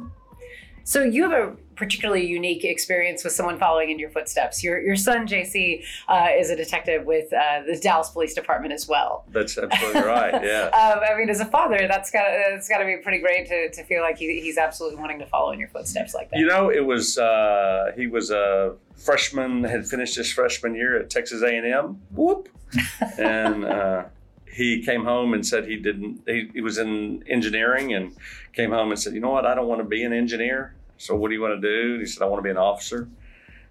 So 0.83 1.03
you 1.03 1.29
have 1.29 1.31
a 1.31 1.55
particularly 1.75 2.23
unique 2.23 2.63
experience 2.63 3.23
with 3.23 3.33
someone 3.33 3.57
following 3.57 3.89
in 3.89 3.97
your 3.97 4.11
footsteps. 4.11 4.63
Your 4.63 4.79
your 4.81 4.95
son 4.95 5.27
JC 5.27 5.83
uh, 6.07 6.27
is 6.37 6.49
a 6.49 6.55
detective 6.55 7.05
with 7.05 7.33
uh, 7.33 7.63
the 7.65 7.75
Dallas 7.81 8.09
Police 8.09 8.33
Department 8.33 8.73
as 8.73 8.87
well. 8.87 9.25
That's 9.29 9.57
absolutely 9.57 10.01
right. 10.01 10.31
Yeah. 10.51 10.65
Um, 10.67 11.01
I 11.07 11.17
mean, 11.17 11.29
as 11.29 11.39
a 11.39 11.45
father, 11.45 11.87
that's 11.87 12.09
got 12.09 12.25
it's 12.27 12.67
got 12.67 12.79
to 12.79 12.85
be 12.85 12.97
pretty 12.97 13.19
great 13.19 13.47
to, 13.47 13.69
to 13.71 13.83
feel 13.83 14.01
like 14.01 14.17
he, 14.17 14.41
he's 14.41 14.57
absolutely 14.57 14.99
wanting 14.99 15.19
to 15.19 15.25
follow 15.25 15.51
in 15.51 15.59
your 15.59 15.67
footsteps 15.69 16.13
like 16.13 16.29
that. 16.31 16.39
You 16.39 16.47
know, 16.47 16.69
it 16.69 16.85
was 16.85 17.17
uh, 17.17 17.91
he 17.95 18.07
was 18.07 18.31
a 18.31 18.75
freshman, 18.95 19.63
had 19.63 19.85
finished 19.87 20.15
his 20.15 20.31
freshman 20.31 20.75
year 20.75 20.99
at 20.99 21.09
Texas 21.09 21.41
A 21.41 21.55
and 21.55 21.65
M. 21.65 22.01
Whoop, 22.11 22.49
and 23.17 23.65
uh, 23.65 24.03
he 24.51 24.83
came 24.83 25.03
home 25.05 25.33
and 25.33 25.45
said 25.45 25.65
he 25.65 25.77
didn't. 25.77 26.21
He, 26.27 26.49
he 26.53 26.61
was 26.61 26.77
in 26.77 27.23
engineering 27.27 27.93
and 27.93 28.15
came 28.53 28.71
home 28.71 28.91
and 28.91 28.99
said, 28.99 29.13
"You 29.13 29.19
know 29.21 29.31
what? 29.31 29.45
I 29.45 29.55
don't 29.55 29.67
want 29.67 29.81
to 29.81 29.87
be 29.87 30.03
an 30.03 30.13
engineer. 30.13 30.75
So 30.97 31.15
what 31.15 31.29
do 31.29 31.35
you 31.35 31.41
want 31.41 31.61
to 31.61 31.67
do?" 31.67 31.99
He 31.99 32.05
said, 32.05 32.21
"I 32.23 32.25
want 32.27 32.39
to 32.39 32.43
be 32.43 32.49
an 32.51 32.57
officer." 32.57 33.07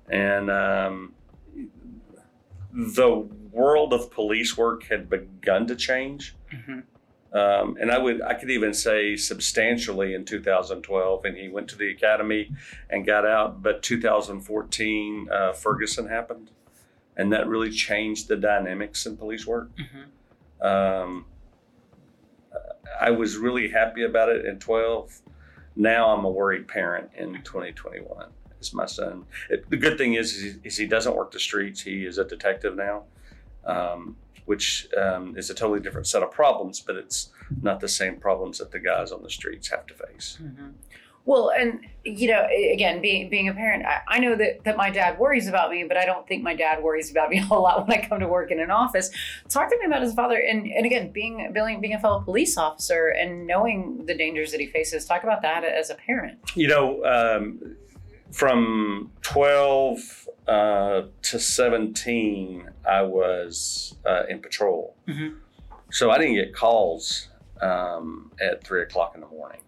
And 0.08 0.50
um, 0.50 1.14
the 2.72 3.28
world 3.52 3.92
of 3.92 4.10
police 4.10 4.56
work 4.56 4.84
had 4.84 5.08
begun 5.08 5.66
to 5.66 5.76
change. 5.76 6.34
Mhm. 6.52 6.84
Um, 7.32 7.76
and 7.80 7.92
I 7.92 7.98
would 7.98 8.20
I 8.22 8.34
could 8.34 8.50
even 8.50 8.74
say 8.74 9.14
substantially 9.16 10.14
in 10.14 10.24
2012. 10.24 11.24
And 11.24 11.36
he 11.36 11.48
went 11.48 11.68
to 11.68 11.76
the 11.76 11.90
academy 11.90 12.50
and 12.88 13.06
got 13.06 13.24
out. 13.24 13.62
But 13.62 13.82
2014, 13.82 15.28
uh, 15.30 15.52
Ferguson 15.52 16.08
happened, 16.08 16.50
and 17.16 17.32
that 17.32 17.46
really 17.46 17.70
changed 17.70 18.26
the 18.28 18.36
dynamics 18.36 19.06
in 19.06 19.16
police 19.16 19.46
work. 19.46 19.68
Mhm. 19.76 20.06
Um, 20.62 21.26
I 23.00 23.10
was 23.10 23.36
really 23.36 23.70
happy 23.70 24.02
about 24.02 24.28
it 24.28 24.44
in 24.44 24.58
12. 24.58 25.20
Now 25.76 26.10
I'm 26.14 26.24
a 26.24 26.30
worried 26.30 26.68
parent 26.68 27.10
in 27.16 27.34
2021. 27.42 28.26
Is 28.60 28.74
my 28.74 28.86
son? 28.86 29.24
It, 29.48 29.68
the 29.70 29.76
good 29.76 29.96
thing 29.96 30.14
is, 30.14 30.36
is, 30.64 30.76
he, 30.76 30.86
doesn't 30.86 31.16
work 31.16 31.30
the 31.30 31.40
streets. 31.40 31.80
He 31.80 32.04
is 32.04 32.18
a 32.18 32.24
detective 32.24 32.76
now, 32.76 33.04
um, 33.64 34.16
which 34.44 34.88
um, 34.98 35.36
is 35.38 35.48
a 35.48 35.54
totally 35.54 35.80
different 35.80 36.06
set 36.06 36.22
of 36.22 36.30
problems. 36.30 36.80
But 36.80 36.96
it's 36.96 37.30
not 37.62 37.80
the 37.80 37.88
same 37.88 38.16
problems 38.16 38.58
that 38.58 38.70
the 38.70 38.78
guys 38.78 39.12
on 39.12 39.22
the 39.22 39.30
streets 39.30 39.68
have 39.68 39.86
to 39.86 39.94
face. 39.94 40.38
Mhm. 40.42 40.72
Well, 41.26 41.52
and 41.56 41.80
you 42.04 42.28
know, 42.28 42.46
again, 42.72 43.02
being 43.02 43.28
being 43.28 43.48
a 43.48 43.52
parent, 43.54 43.84
I, 43.84 44.00
I 44.08 44.18
know 44.20 44.34
that 44.36 44.64
that 44.64 44.76
my 44.76 44.90
dad 44.90 45.18
worries 45.18 45.48
about 45.48 45.70
me, 45.70 45.84
but 45.84 45.96
I 45.96 46.06
don't 46.06 46.26
think 46.26 46.42
my 46.42 46.54
dad 46.54 46.82
worries 46.82 47.10
about 47.10 47.30
me 47.30 47.38
a 47.40 47.42
whole 47.42 47.62
lot 47.62 47.86
when 47.86 47.98
I 47.98 48.06
come 48.06 48.20
to 48.20 48.28
work 48.28 48.50
in 48.50 48.60
an 48.60 48.70
office. 48.70 49.10
Talk 49.48 49.70
to 49.70 49.78
me 49.78 49.86
about 49.86 50.02
his 50.02 50.14
father, 50.14 50.36
and 50.36 50.66
and 50.66 50.86
again, 50.86 51.10
being 51.12 51.52
being 51.52 51.80
being 51.80 51.94
a 51.94 52.00
fellow 52.00 52.20
police 52.20 52.56
officer 52.56 53.08
and 53.08 53.46
knowing 53.46 54.06
the 54.06 54.14
dangers 54.14 54.50
that 54.52 54.60
he 54.60 54.66
faces. 54.66 55.04
Talk 55.04 55.22
about 55.22 55.42
that 55.42 55.64
as 55.64 55.90
a 55.90 55.94
parent. 55.94 56.38
You 56.54 56.68
know, 56.68 57.04
um, 57.04 57.76
from 58.32 59.10
12 59.22 60.28
uh, 60.48 61.02
to 61.22 61.38
17, 61.38 62.70
I 62.88 63.02
was 63.02 63.94
uh, 64.06 64.22
in 64.28 64.40
patrol. 64.40 64.96
Mhm. 65.06 65.36
So 65.92 66.10
I 66.10 66.18
didn't 66.18 66.34
get 66.34 66.54
calls 66.54 67.28
um, 67.60 68.32
at 68.40 68.64
three 68.64 68.82
o'clock 68.82 69.12
in 69.14 69.20
the 69.20 69.26
morning. 69.26 69.60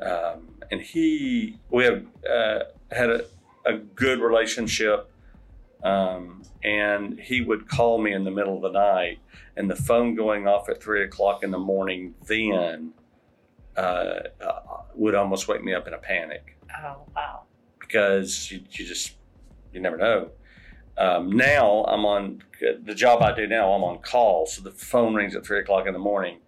Um, 0.00 0.58
and 0.70 0.80
he, 0.80 1.58
we 1.70 1.84
have 1.84 2.04
uh, 2.28 2.60
had 2.90 3.10
a, 3.10 3.24
a 3.66 3.74
good 3.78 4.20
relationship. 4.20 5.10
Um, 5.82 6.42
and 6.64 7.20
he 7.20 7.40
would 7.40 7.68
call 7.68 7.98
me 8.00 8.12
in 8.12 8.24
the 8.24 8.32
middle 8.32 8.56
of 8.56 8.62
the 8.62 8.78
night, 8.78 9.20
and 9.56 9.70
the 9.70 9.76
phone 9.76 10.16
going 10.16 10.48
off 10.48 10.68
at 10.68 10.82
three 10.82 11.04
o'clock 11.04 11.44
in 11.44 11.52
the 11.52 11.58
morning 11.58 12.14
then 12.26 12.92
uh, 13.76 14.20
uh, 14.40 14.60
would 14.94 15.14
almost 15.14 15.46
wake 15.46 15.62
me 15.62 15.72
up 15.72 15.86
in 15.86 15.94
a 15.94 15.98
panic 15.98 16.58
Oh 16.84 17.02
wow. 17.14 17.42
because 17.80 18.50
you, 18.50 18.60
you 18.72 18.84
just 18.84 19.14
you 19.72 19.80
never 19.80 19.96
know. 19.96 20.30
Um, 20.96 21.30
now 21.30 21.84
I'm 21.84 22.04
on 22.04 22.42
the 22.82 22.94
job 22.94 23.22
I 23.22 23.32
do 23.32 23.46
now. 23.46 23.72
I'm 23.72 23.84
on 23.84 23.98
call, 23.98 24.46
so 24.46 24.62
the 24.62 24.72
phone 24.72 25.14
rings 25.14 25.36
at 25.36 25.46
three 25.46 25.60
o'clock 25.60 25.86
in 25.86 25.92
the 25.92 26.00
morning. 26.00 26.38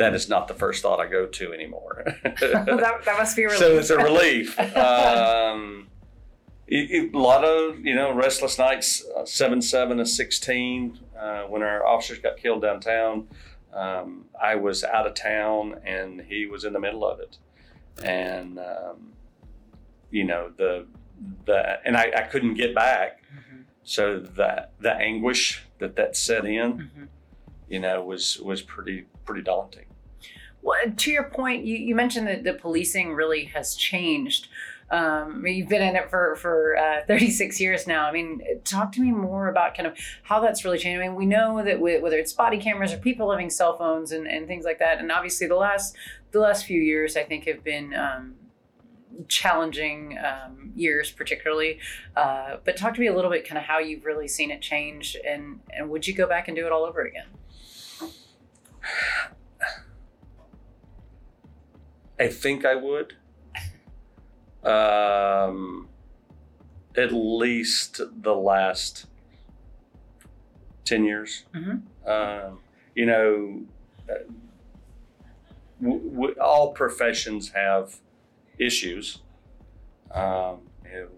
That 0.00 0.14
is 0.14 0.28
not 0.30 0.48
the 0.48 0.54
first 0.54 0.82
thought 0.82 0.98
I 0.98 1.06
go 1.06 1.26
to 1.26 1.52
anymore. 1.52 2.02
that, 2.24 3.00
that 3.04 3.18
must 3.18 3.36
be 3.36 3.42
a 3.44 3.48
relief. 3.48 3.58
so 3.60 3.78
it's 3.78 3.90
a 3.90 3.98
relief. 3.98 4.58
Um, 4.76 5.88
it- 6.66 6.90
it- 6.90 7.14
a 7.14 7.18
lot 7.18 7.44
of 7.44 7.80
you 7.84 7.94
know 7.94 8.12
restless 8.14 8.58
nights. 8.58 9.04
uh, 9.16 9.24
Seven 9.26 9.60
seven 9.60 9.98
and 9.98 10.08
sixteen 10.08 10.98
uh, 11.18 11.42
when 11.42 11.62
our 11.62 11.84
officers 11.86 12.18
got 12.18 12.36
killed 12.38 12.62
downtown. 12.62 13.28
Um, 13.74 14.24
I 14.40 14.54
was 14.54 14.82
out 14.84 15.06
of 15.06 15.14
town 15.14 15.80
and 15.84 16.20
he 16.22 16.46
was 16.46 16.64
in 16.64 16.72
the 16.72 16.80
middle 16.80 17.04
of 17.06 17.20
it, 17.20 17.36
and 18.02 18.58
um, 18.58 19.12
you 20.10 20.24
know 20.24 20.50
the 20.56 20.86
the 21.44 21.78
and 21.84 21.94
I, 21.96 22.10
I 22.16 22.22
couldn't 22.22 22.54
get 22.54 22.74
back. 22.74 23.22
Mhm, 23.34 23.64
So 23.82 24.18
that 24.18 24.72
the 24.80 24.94
anguish 24.94 25.62
that 25.78 25.96
that 25.96 26.16
set 26.16 26.44
in, 26.46 26.72
mhm. 26.72 27.08
You 27.70 27.78
know, 27.78 28.02
was 28.02 28.38
was 28.40 28.60
pretty 28.60 29.06
pretty 29.24 29.42
daunting. 29.42 29.86
Well, 30.60 30.76
to 30.94 31.10
your 31.10 31.24
point, 31.24 31.64
you, 31.64 31.76
you 31.76 31.94
mentioned 31.94 32.26
that 32.26 32.44
the 32.44 32.52
policing 32.52 33.14
really 33.14 33.46
has 33.46 33.74
changed. 33.74 34.48
Um, 34.90 35.46
you've 35.46 35.68
been 35.68 35.80
in 35.80 35.94
it 35.94 36.10
for 36.10 36.34
for 36.34 36.76
uh, 36.76 37.06
36 37.06 37.60
years 37.60 37.86
now. 37.86 38.06
I 38.06 38.12
mean, 38.12 38.42
talk 38.64 38.92
to 38.92 39.00
me 39.00 39.12
more 39.12 39.48
about 39.48 39.76
kind 39.76 39.86
of 39.86 39.96
how 40.24 40.40
that's 40.40 40.64
really 40.64 40.78
changed. 40.78 41.00
I 41.00 41.06
mean, 41.06 41.16
we 41.16 41.26
know 41.26 41.64
that 41.64 41.80
whether 41.80 42.18
it's 42.18 42.32
body 42.32 42.58
cameras 42.58 42.92
or 42.92 42.98
people 42.98 43.30
having 43.30 43.48
cell 43.48 43.78
phones 43.78 44.10
and, 44.12 44.26
and 44.26 44.46
things 44.48 44.64
like 44.64 44.80
that, 44.80 44.98
and 44.98 45.10
obviously 45.12 45.46
the 45.46 45.54
last 45.54 45.96
the 46.32 46.40
last 46.40 46.66
few 46.66 46.80
years, 46.80 47.16
I 47.16 47.22
think, 47.22 47.46
have 47.46 47.62
been 47.62 47.94
um, 47.94 48.34
challenging 49.28 50.18
um, 50.18 50.72
years, 50.74 51.10
particularly. 51.12 51.78
Uh, 52.16 52.56
but 52.64 52.76
talk 52.76 52.94
to 52.94 53.00
me 53.00 53.06
a 53.06 53.14
little 53.14 53.30
bit, 53.30 53.46
kind 53.46 53.58
of 53.58 53.64
how 53.64 53.78
you've 53.78 54.04
really 54.04 54.26
seen 54.26 54.50
it 54.50 54.60
change, 54.60 55.16
and 55.24 55.60
and 55.70 55.88
would 55.88 56.08
you 56.08 56.14
go 56.14 56.26
back 56.26 56.48
and 56.48 56.56
do 56.56 56.66
it 56.66 56.72
all 56.72 56.84
over 56.84 57.02
again? 57.02 57.26
I 62.18 62.28
think 62.28 62.64
I 62.64 62.74
would. 62.74 63.14
Um, 64.62 65.88
at 66.96 67.12
least 67.12 68.00
the 68.22 68.34
last 68.34 69.06
10 70.84 71.04
years. 71.04 71.44
Mhm. 71.54 71.82
Um, 72.06 72.60
you 72.94 73.06
know, 73.06 73.62
uh, 74.10 74.14
w- 75.80 76.10
w- 76.10 76.34
all 76.40 76.72
professions 76.72 77.50
have 77.52 78.00
issues. 78.58 79.22
Um, 80.10 80.68
you 80.84 80.90
know, 80.92 81.08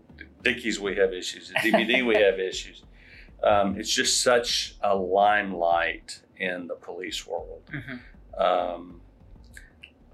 Dickey's, 0.42 0.78
we 0.78 0.95
have 0.97 1.12
issues. 1.12 1.50
At 1.50 1.62
DPD, 1.64 2.02
we 2.07 2.14
have 2.16 2.38
issues. 2.38 2.85
Um, 3.42 3.76
it's 3.78 3.92
just 3.92 4.21
such 4.21 4.76
a 4.83 4.95
limelight 4.95 6.21
in 6.42 6.66
the 6.66 6.75
police 6.75 7.26
world. 7.26 7.62
Mhm. 7.72 8.00
Um, 8.38 9.00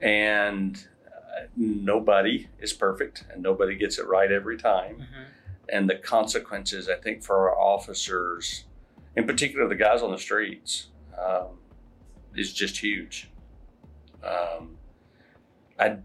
and 0.02 0.86
uh, 1.06 1.46
nobody 1.56 2.48
is 2.60 2.72
perfect 2.72 3.24
and 3.32 3.42
nobody 3.42 3.74
gets 3.76 3.98
it 3.98 4.06
right 4.06 4.30
every 4.30 4.58
time. 4.58 4.96
Mhm. 4.98 5.24
And 5.70 5.90
the 5.90 5.96
consequences, 5.96 6.88
I 6.88 6.96
think, 6.96 7.22
for 7.22 7.36
our 7.50 7.58
officers, 7.58 8.64
in 9.16 9.26
particular 9.26 9.66
the 9.68 9.74
guys 9.74 10.02
on 10.02 10.10
the 10.10 10.18
streets, 10.18 10.88
um, 11.18 11.58
is 12.34 12.52
just 12.52 12.78
huge. 12.78 13.30
Um, 14.22 14.76
I, 15.78 15.98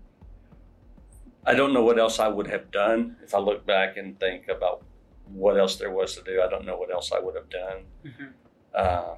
I 1.45 1.53
don't 1.53 1.73
know 1.73 1.83
what 1.83 1.99
else 1.99 2.19
I 2.19 2.27
would 2.29 2.47
have 2.47 2.71
done 2.71 3.17
if 3.23 3.33
I 3.35 3.39
look 3.39 3.65
back 3.65 3.97
and 3.97 4.17
think 4.19 4.47
about 4.47 4.83
what 5.27 5.57
else 5.57 5.75
there 5.77 5.91
was 5.91 6.15
to 6.15 6.23
do. 6.23 6.41
I 6.41 6.49
don't 6.49 6.65
know 6.65 6.77
what 6.77 6.91
else 6.91 7.11
I 7.11 7.19
would 7.19 7.35
have 7.35 7.49
done. 7.49 7.85
Mhm. 8.05 8.33
Uh, 8.73 9.15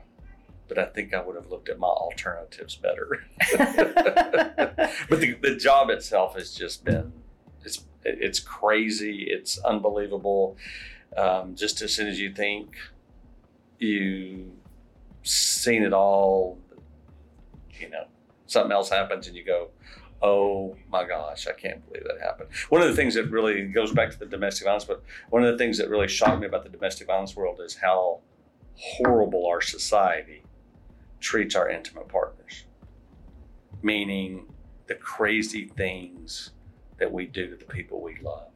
but 0.68 0.78
I 0.78 0.86
think 0.86 1.14
I 1.14 1.22
would 1.22 1.36
have 1.36 1.48
looked 1.48 1.70
at 1.70 1.80
my 1.80 1.88
alternatives 1.88 2.76
better. 2.76 3.26
but 3.58 5.20
the, 5.20 5.38
the 5.42 5.56
job 5.56 5.90
itself 5.90 6.36
has 6.36 6.54
just 6.54 6.84
been 6.84 7.14
it's 7.64 7.84
it's 8.04 8.40
crazy. 8.40 9.26
It's 9.28 9.58
unbelievable. 9.60 10.58
Um, 11.18 11.56
just 11.56 11.82
as 11.82 11.94
soon 11.94 12.08
as 12.08 12.20
you 12.20 12.34
think 12.34 12.76
you've 13.80 14.52
seen 15.24 15.84
it 15.84 15.92
all 15.92 16.58
you 17.80 17.90
know 17.90 18.06
something 18.48 18.72
else 18.72 18.90
happens 18.90 19.28
and 19.28 19.36
you 19.36 19.44
go 19.44 19.70
oh 20.22 20.76
my 20.90 21.06
gosh 21.06 21.48
i 21.48 21.52
can't 21.52 21.86
believe 21.88 22.04
that 22.06 22.22
happened. 22.22 22.50
One 22.70 22.82
of 22.82 22.88
the 22.88 22.96
things 22.96 23.16
that 23.16 23.30
really 23.30 23.64
goes 23.66 23.92
back 23.92 24.12
to 24.12 24.20
the 24.20 24.26
domestic 24.26 24.66
violence 24.66 24.86
but 24.86 25.04
one 25.30 25.44
of 25.44 25.52
the 25.52 25.58
things 25.58 25.78
that 25.80 25.90
really 25.90 26.08
shocked 26.08 26.40
me 26.40 26.48
about 26.48 26.64
the 26.64 26.70
domestic 26.70 27.08
violence 27.08 27.36
world 27.36 27.60
is 27.60 27.76
how 27.76 28.20
horrible 28.76 29.46
our 29.48 29.62
society 29.62 30.44
treats 31.26 31.56
our 31.56 31.68
intimate 31.70 32.08
partners 32.08 32.66
meaning 33.82 34.48
the 34.88 34.96
crazy 34.96 35.68
things 35.78 36.52
that 36.98 37.12
we 37.12 37.26
do 37.28 37.48
to 37.52 37.56
the 37.56 37.66
people 37.66 38.02
we 38.02 38.18
love. 38.22 38.50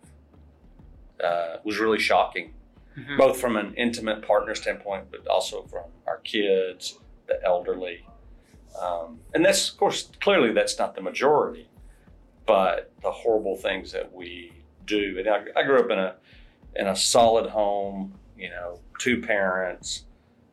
Uh, 1.23 1.57
was 1.63 1.77
really 1.79 1.99
shocking, 1.99 2.53
Mhm. 2.97 3.17
both 3.17 3.39
from 3.39 3.55
an 3.55 3.73
intimate 3.75 4.21
partner 4.25 4.55
standpoint, 4.55 5.11
but 5.11 5.27
also 5.27 5.63
from 5.63 5.85
our 6.07 6.17
kids, 6.19 6.97
the 7.27 7.39
elderly. 7.43 8.05
Um, 8.81 9.19
and 9.33 9.45
that's, 9.45 9.69
of 9.71 9.77
course, 9.77 10.09
clearly 10.21 10.51
that's 10.51 10.79
not 10.79 10.95
the 10.95 11.01
majority, 11.01 11.69
but 12.47 12.91
the 13.03 13.11
horrible 13.11 13.55
things 13.57 13.91
that 13.91 14.11
we 14.11 14.53
do. 14.85 15.19
And 15.19 15.27
I, 15.29 15.45
I 15.59 15.63
grew 15.63 15.79
up 15.79 15.91
in 15.91 15.99
a 15.99 16.15
in 16.75 16.88
a 16.88 16.95
solid 16.95 17.49
home, 17.49 18.17
you 18.38 18.49
know, 18.49 18.79
two 18.99 19.21
parents, 19.21 20.05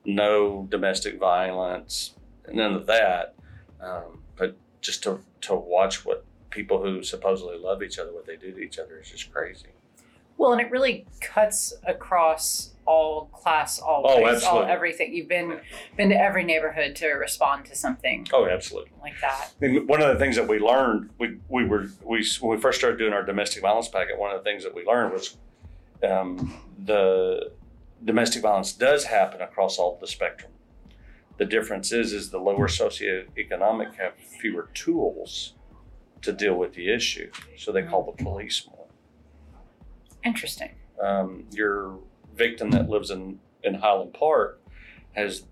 no 0.07 0.67
domestic 0.71 1.19
violence, 1.19 2.15
none 2.53 2.75
of 2.75 2.87
that. 2.87 3.35
Um, 3.81 4.23
but 4.37 4.57
just 4.81 5.03
to 5.03 5.21
to 5.43 5.55
watch 5.55 6.05
what 6.05 6.25
people 6.51 6.83
who 6.83 7.03
supposedly 7.03 7.59
love 7.59 7.83
each 7.83 7.99
other, 7.99 8.13
what 8.13 8.27
they 8.27 8.37
do 8.37 8.53
to 8.53 8.59
each 8.61 8.79
other 8.79 8.99
is 8.99 9.11
just 9.11 9.33
crazy. 9.33 9.67
Well, 10.39 10.53
and 10.53 10.61
it 10.61 10.71
really 10.71 11.07
cuts 11.21 11.75
across 11.87 12.71
all 12.85 13.27
class, 13.33 13.79
all 13.81 14.03
Oh, 14.07 14.19
race, 14.19 14.27
all 14.27 14.35
absolutely. 14.35 14.71
everything. 14.71 15.15
You've 15.15 15.29
been 15.29 15.61
been 15.97 16.11
to 16.11 16.15
every 16.15 16.45
neighborhood 16.45 16.95
to 16.97 17.09
respond 17.13 17.65
to 17.67 17.75
something 17.75 18.27
Oh, 18.33 18.47
absolutely. 18.47 18.93
like 19.03 19.15
that. 19.23 19.51
I 19.63 19.67
mean, 19.67 19.87
one 19.87 20.01
of 20.03 20.09
the 20.13 20.19
things 20.19 20.37
that 20.37 20.47
we 20.47 20.59
learned, 20.59 21.11
we, 21.19 21.39
we 21.49 21.65
were 21.65 21.87
we 22.05 22.25
when 22.41 22.57
we 22.57 22.61
first 22.63 22.79
started 22.79 22.99
doing 22.99 23.13
our 23.13 23.25
domestic 23.25 23.63
violence 23.63 23.89
packet, 23.89 24.19
one 24.19 24.31
of 24.31 24.39
the 24.43 24.45
things 24.49 24.63
that 24.63 24.75
we 24.75 24.85
learned 24.85 25.13
was 25.13 25.37
um, 26.09 26.55
the 26.85 27.51
domestic 28.07 28.41
violence 28.43 28.73
does 28.73 29.05
happen 29.05 29.41
across 29.43 29.79
all 29.79 29.99
the 30.01 30.07
spectrum. 30.07 30.53
The 31.37 31.45
difference 31.45 31.93
is 31.93 32.13
is 32.15 32.31
the 32.31 32.39
lower 32.39 32.69
socioeconomic 32.69 33.97
have 33.97 34.15
fewer 34.17 34.71
tools 34.73 35.53
to 36.23 36.33
deal 36.33 36.55
with 36.55 36.73
the 36.75 36.91
issue, 36.91 37.31
so 37.59 37.73
they 37.73 37.83
call 37.83 38.05
the 38.05 38.23
police 38.25 38.67
more. 38.67 38.87
Interesting. 40.25 40.71
um, 41.03 41.45
your 41.53 41.99
victim 42.35 42.71
that 42.71 42.89
lives 42.89 43.11
in, 43.11 43.39
in 43.63 43.75
Highland 43.75 44.15
Park 44.15 44.61
has 45.13 45.45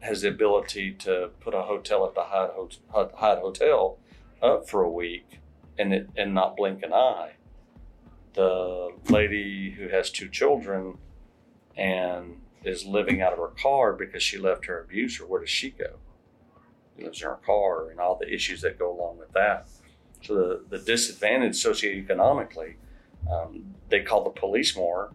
has 0.00 0.22
the 0.22 0.28
ability 0.28 0.92
to 0.92 1.30
put 1.40 1.54
a 1.54 1.62
hotel 1.62 2.06
at 2.06 2.14
the 2.14 2.22
Hyde, 2.22 2.50
Hot- 2.90 3.12
Hyde 3.14 3.38
Hotel 3.38 3.98
up 4.42 4.68
for 4.68 4.82
a 4.82 4.90
week 4.90 5.38
and 5.78 5.92
it, 5.92 6.08
and 6.16 6.34
not 6.34 6.56
blink 6.56 6.82
an 6.82 6.92
eye. 6.92 7.32
The 8.34 8.90
lady 9.10 9.72
who 9.72 9.88
has 9.88 10.10
two 10.10 10.28
children 10.28 10.96
and 11.80 12.36
is 12.62 12.84
living 12.84 13.22
out 13.22 13.32
of 13.32 13.38
her 13.38 13.52
car 13.60 13.94
because 13.94 14.22
she 14.22 14.36
left 14.36 14.66
her 14.66 14.82
abuser, 14.82 15.26
where 15.26 15.40
does 15.40 15.50
she 15.50 15.70
go? 15.70 15.96
She 16.96 17.04
lives 17.04 17.22
in 17.22 17.28
her 17.28 17.38
car 17.44 17.90
and 17.90 17.98
all 17.98 18.16
the 18.16 18.32
issues 18.32 18.60
that 18.60 18.78
go 18.78 18.92
along 18.92 19.18
with 19.18 19.32
that. 19.32 19.68
So 20.22 20.34
the, 20.34 20.76
the 20.76 20.84
disadvantage 20.84 21.54
socioeconomically 21.54 22.74
um, 23.30 23.74
they 23.88 24.00
call 24.02 24.24
the 24.24 24.30
police 24.30 24.76
more. 24.76 25.12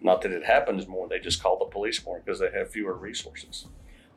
Not 0.00 0.22
that 0.22 0.30
it 0.30 0.44
happens 0.44 0.86
more, 0.86 1.08
they 1.08 1.18
just 1.18 1.42
call 1.42 1.58
the 1.58 1.64
police 1.64 2.04
more 2.04 2.22
because 2.24 2.38
they 2.38 2.50
have 2.52 2.70
fewer 2.70 2.94
resources. 2.94 3.66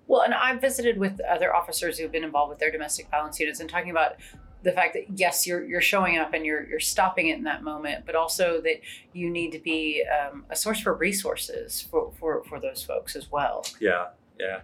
Well, 0.08 0.22
and 0.22 0.34
I've 0.34 0.62
visited 0.62 0.98
with 0.98 1.20
other 1.22 1.56
officers 1.56 1.98
who've 1.98 2.12
been 2.12 2.24
involved 2.24 2.50
with 2.50 2.60
their 2.60 2.72
domestic 2.72 3.10
violence 3.10 3.40
units 3.40 3.60
and 3.60 3.70
talking 3.70 3.90
about 3.90 4.16
the 4.64 4.72
fact 4.72 4.94
that 4.94 5.18
yes, 5.18 5.48
you're 5.48 5.64
you're 5.66 5.82
showing 5.82 6.18
up 6.18 6.34
and 6.34 6.46
you're 6.46 6.68
you're 6.68 6.80
stopping 6.80 7.28
it 7.28 7.38
in 7.38 7.44
that 7.46 7.64
moment, 7.64 8.06
but 8.06 8.16
also 8.16 8.62
that 8.62 8.82
you 9.14 9.30
need 9.30 9.52
to 9.52 9.60
be 9.60 10.04
um, 10.06 10.46
a 10.50 10.56
source 10.56 10.80
for 10.80 10.94
resources 10.94 11.82
for, 11.82 12.12
for 12.20 12.44
for 12.44 12.60
those 12.60 12.84
folks 12.84 13.16
as 13.16 13.32
well. 13.32 13.66
Yeah, 13.80 14.08
yeah. 14.40 14.62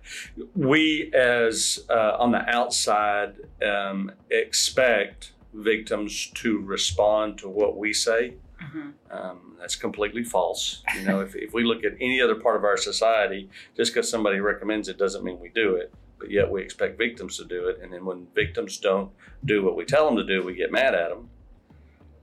We, 0.55 1.11
as 1.13 1.85
uh, 1.89 2.17
on 2.19 2.31
the 2.31 2.47
outside, 2.49 3.35
um, 3.65 4.11
expect 4.29 5.31
victims 5.53 6.31
to 6.35 6.59
respond 6.59 7.39
to 7.39 7.49
what 7.49 7.77
we 7.77 7.93
say. 7.93 8.35
Mhm. 8.61 8.93
Um, 9.11 9.55
that's 9.59 9.75
completely 9.75 10.23
false. 10.23 10.83
You 10.95 11.05
know, 11.05 11.21
if, 11.21 11.35
if 11.35 11.53
we 11.53 11.63
look 11.63 11.83
at 11.83 11.93
any 12.01 12.21
other 12.21 12.35
part 12.35 12.55
of 12.55 12.63
our 12.63 12.77
society, 12.77 13.49
just 13.75 13.93
because 13.93 14.09
somebody 14.09 14.39
recommends 14.39 14.87
it 14.89 14.97
doesn't 14.97 15.23
mean 15.23 15.39
we 15.39 15.49
do 15.49 15.75
it. 15.75 15.93
But 16.19 16.31
yet 16.31 16.49
we 16.49 16.61
expect 16.61 16.97
victims 16.97 17.37
to 17.37 17.45
do 17.45 17.67
it, 17.67 17.79
and 17.81 17.93
then 17.93 18.05
when 18.05 18.27
victims 18.33 18.77
don't 18.77 19.11
do 19.45 19.63
what 19.63 19.75
we 19.75 19.85
tell 19.85 20.05
them 20.05 20.17
to 20.17 20.23
do, 20.23 20.43
we 20.43 20.55
get 20.55 20.71
mad 20.71 20.95
at 20.95 21.09
them. 21.09 21.29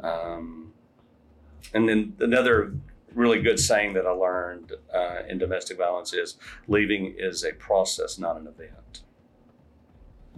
Um, 0.00 0.72
and 1.72 1.88
then 1.88 2.16
another 2.18 2.74
really 3.14 3.40
good 3.40 3.60
saying 3.60 3.94
that 3.94 4.06
I 4.06 4.10
learned 4.10 4.72
uh, 4.92 5.22
in 5.28 5.38
domestic 5.38 5.78
violence 5.78 6.12
is 6.12 6.36
leaving 6.66 7.14
is 7.16 7.44
a 7.44 7.52
process, 7.52 8.18
not 8.18 8.36
an 8.36 8.46
event. 8.46 9.02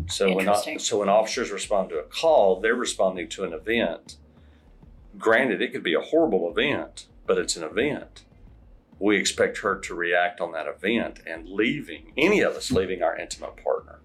So 0.08 0.34
when 0.34 0.78
so 0.78 0.98
when 0.98 1.08
officers 1.08 1.50
respond 1.50 1.88
to 1.88 1.96
a 1.96 2.02
call, 2.02 2.60
they're 2.60 2.74
responding 2.74 3.28
to 3.30 3.44
an 3.44 3.54
event. 3.54 4.18
Granted, 5.16 5.62
it 5.62 5.72
could 5.72 5.82
be 5.82 5.94
a 5.94 6.00
horrible 6.00 6.50
event, 6.50 7.06
but 7.26 7.38
it's 7.38 7.56
an 7.56 7.62
event. 7.62 8.25
We 8.98 9.16
expect 9.16 9.58
her 9.58 9.78
to 9.78 9.94
react 9.94 10.40
on 10.40 10.52
that 10.52 10.66
event 10.66 11.20
and 11.26 11.48
leaving 11.48 12.12
any 12.16 12.40
of 12.40 12.54
us 12.54 12.70
leaving 12.70 13.02
our 13.02 13.16
intimate 13.16 13.56
partner. 13.62 14.00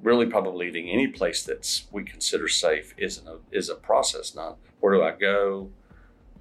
Really, 0.00 0.26
probably 0.26 0.66
leaving 0.66 0.88
any 0.88 1.08
place 1.08 1.42
that's 1.42 1.86
we 1.92 2.04
consider 2.04 2.48
safe 2.48 2.94
is 2.96 3.18
a 3.26 3.38
is 3.50 3.68
a 3.68 3.74
process. 3.74 4.34
Not 4.34 4.56
where 4.80 4.94
do 4.94 5.02
I 5.02 5.12
go, 5.12 5.70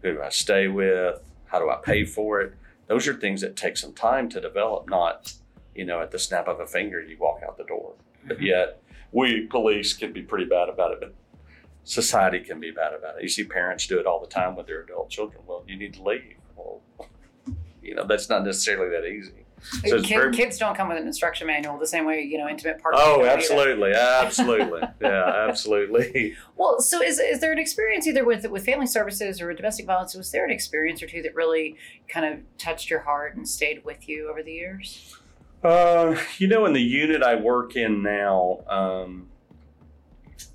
who 0.02 0.14
do 0.14 0.22
I 0.22 0.30
stay 0.30 0.68
with, 0.68 1.20
how 1.46 1.60
do 1.60 1.70
I 1.70 1.78
pay 1.84 2.06
for 2.06 2.40
it. 2.42 2.54
Those 2.88 3.08
are 3.08 3.14
things 3.14 3.42
that 3.42 3.56
take 3.56 3.76
some 3.78 3.94
time 3.94 4.30
to 4.30 4.40
develop. 4.40 4.88
Not 4.90 5.34
you 5.76 5.86
know 5.86 6.00
at 6.02 6.12
the 6.12 6.20
snap 6.20 6.48
of 6.48 6.60
a 6.60 6.66
finger 6.68 7.02
you 7.02 7.18
walk 7.20 7.42
out 7.46 7.58
the 7.58 7.64
door. 7.66 7.96
But 8.26 8.38
Mhm. 8.38 8.46
yet, 8.46 8.82
we 9.12 9.48
police 9.48 9.94
can 9.94 10.14
be 10.14 10.22
pretty 10.22 10.46
bad 10.46 10.70
about 10.70 10.94
it, 10.94 11.00
but 11.02 11.14
society 11.84 12.40
can 12.42 12.60
be 12.60 12.72
bad 12.72 12.94
about 12.94 13.18
it. 13.18 13.24
You 13.24 13.30
see 13.30 13.44
parents 13.44 13.88
do 13.88 14.00
it 14.00 14.06
all 14.06 14.20
the 14.22 14.28
time 14.28 14.56
with 14.56 14.68
their 14.68 14.82
adult 14.84 15.10
children. 15.10 15.42
Well, 15.46 15.64
you 15.68 15.76
need 15.76 15.96
to 15.96 16.04
leave. 16.04 16.38
You 17.90 17.96
know, 17.96 18.06
that's 18.06 18.30
not 18.30 18.44
necessarily 18.46 18.90
that 18.90 19.06
easy. 19.08 19.46
So 19.62 19.98
it's 19.98 20.08
Kid- 20.08 20.18
very- 20.18 20.34
kids 20.34 20.58
don't 20.58 20.76
come 20.76 20.88
with 20.88 20.98
an 20.98 21.06
instruction 21.06 21.48
manual 21.48 21.78
the 21.78 21.88
same 21.88 22.06
way 22.06 22.22
you 22.22 22.38
know 22.38 22.48
intimate 22.48 22.82
partners. 22.82 23.02
Oh, 23.04 23.26
absolutely. 23.26 23.92
Absolutely. 23.94 24.82
yeah, 25.02 25.46
absolutely. 25.50 26.36
Well, 26.56 26.82
so 26.82 27.02
is, 27.02 27.20
is 27.20 27.40
there 27.40 27.52
an 27.54 27.58
experience 27.60 28.06
either 28.06 28.26
with 28.26 28.50
with 28.50 28.66
family 28.66 28.86
services 28.88 29.42
or 29.42 29.48
with 29.48 29.58
domestic 29.58 29.86
violence? 29.86 30.14
Was 30.14 30.32
there 30.32 30.46
an 30.46 30.52
experience 30.52 31.02
or 31.02 31.08
two 31.08 31.22
that 31.24 31.36
really 31.36 31.78
kind 32.08 32.26
of 32.26 32.40
touched 32.58 32.90
your 32.90 33.00
heart 33.02 33.36
and 33.36 33.48
stayed 33.48 33.84
with 33.86 34.08
you 34.08 34.30
over 34.30 34.44
the 34.44 34.52
years? 34.52 35.16
Uh, 35.64 36.18
you 36.38 36.48
know, 36.48 36.66
in 36.66 36.74
the 36.74 36.82
unit 36.82 37.24
I 37.24 37.36
work 37.36 37.76
in 37.76 38.02
now, 38.02 38.60
um, 38.68 39.28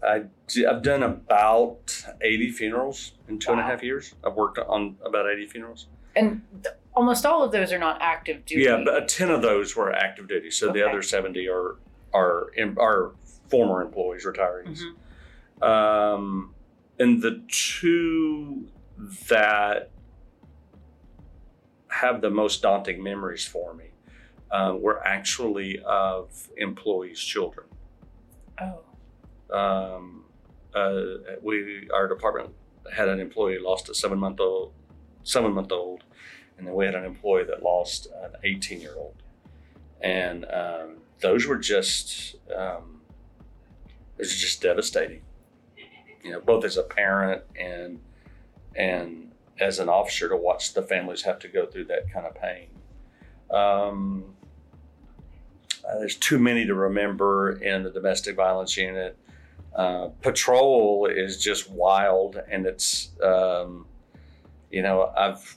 I, 0.03 0.25
have 0.67 0.83
done 0.83 1.03
about 1.03 2.05
80 2.23 2.51
funerals 2.53 3.13
in 3.29 3.39
two 3.39 3.53
and 3.53 3.61
a 3.61 3.65
half 3.65 3.83
years. 3.83 4.15
I've 4.25 4.35
worked 4.35 4.59
on 4.59 4.97
about 5.05 5.27
80 5.31 5.47
funerals. 5.47 5.87
And 6.17 6.43
th- 6.63 6.75
almost 6.95 7.27
all 7.27 7.43
of 7.43 7.53
those 7.53 7.73
are 7.73 7.79
not 7.79 7.99
active 8.01 8.45
duty. 8.45 8.63
Yeah, 8.63 8.83
but 8.85 9.09
10 9.09 9.31
of 9.31 9.43
those 9.43 9.75
were 9.77 9.93
active 9.93 10.29
duty. 10.29 10.51
So 10.51 10.73
the 10.73 10.89
other 10.89 11.03
70 11.03 11.49
are, 11.49 11.77
are, 12.13 12.51
are 12.79 13.13
former 13.49 13.83
employees, 13.83 14.25
retirees. 14.25 14.81
Mhm. 15.61 15.67
Um, 15.67 16.55
and 16.99 17.21
the 17.23 17.43
two 17.49 18.69
that 19.29 19.91
have 21.89 22.21
the 22.21 22.31
most 22.31 22.63
daunting 22.63 23.03
memories 23.03 23.47
for 23.47 23.75
me 23.75 23.87
uh, 24.51 24.75
were 24.79 25.05
actually 25.07 25.81
of 25.85 26.49
employees' 26.57 27.21
children. 27.21 27.67
Oh. 28.61 28.81
Um, 29.57 30.25
uh, 30.75 31.03
we 31.43 31.89
our 31.93 32.09
department 32.09 32.51
had 32.93 33.09
an 33.09 33.21
employee 33.21 33.59
lost 33.59 33.89
a 33.89 33.95
seven 33.95 34.19
month 34.19 34.41
old, 34.41 34.73
seven 35.23 35.53
month 35.53 35.71
old, 35.73 36.05
and 36.59 36.67
then 36.67 36.75
we 36.75 36.85
had 36.85 36.95
an 36.95 37.05
employee 37.05 37.45
that 37.45 37.63
lost 37.63 38.07
an 38.23 38.33
eighteen 38.45 38.81
year 38.81 38.95
old, 38.97 39.23
and 40.01 40.45
um, 40.47 40.97
those 41.21 41.47
were 41.47 41.59
just 41.59 42.37
um, 42.55 43.01
it 44.19 44.23
was 44.23 44.37
just 44.37 44.63
devastating. 44.63 45.23
You 46.23 46.33
know, 46.33 46.41
both 46.41 46.65
as 46.65 46.77
a 46.77 46.83
parent 46.83 47.43
and 47.59 48.01
and 48.77 49.33
as 49.61 49.79
an 49.79 49.89
officer 49.89 50.29
to 50.29 50.37
watch 50.37 50.75
the 50.75 50.83
families 50.83 51.23
have 51.23 51.39
to 51.41 51.49
go 51.49 51.67
through 51.67 51.85
that 51.87 52.13
kind 52.13 52.27
of 52.27 52.35
pain. 52.35 52.69
Um, 53.51 54.35
uh, 55.87 55.99
there's 55.99 56.17
too 56.17 56.39
many 56.39 56.65
to 56.67 56.75
remember 56.75 57.53
in 57.63 57.83
the 57.83 57.91
domestic 57.91 58.37
violence 58.37 58.77
unit. 58.77 59.19
Uh, 59.75 60.09
patrol 60.23 61.07
is 61.07 61.43
just 61.43 61.71
wild, 61.71 62.41
and 62.51 62.67
it's 62.67 63.11
um, 63.23 63.87
you 64.71 64.83
know 64.83 65.13
I've 65.17 65.57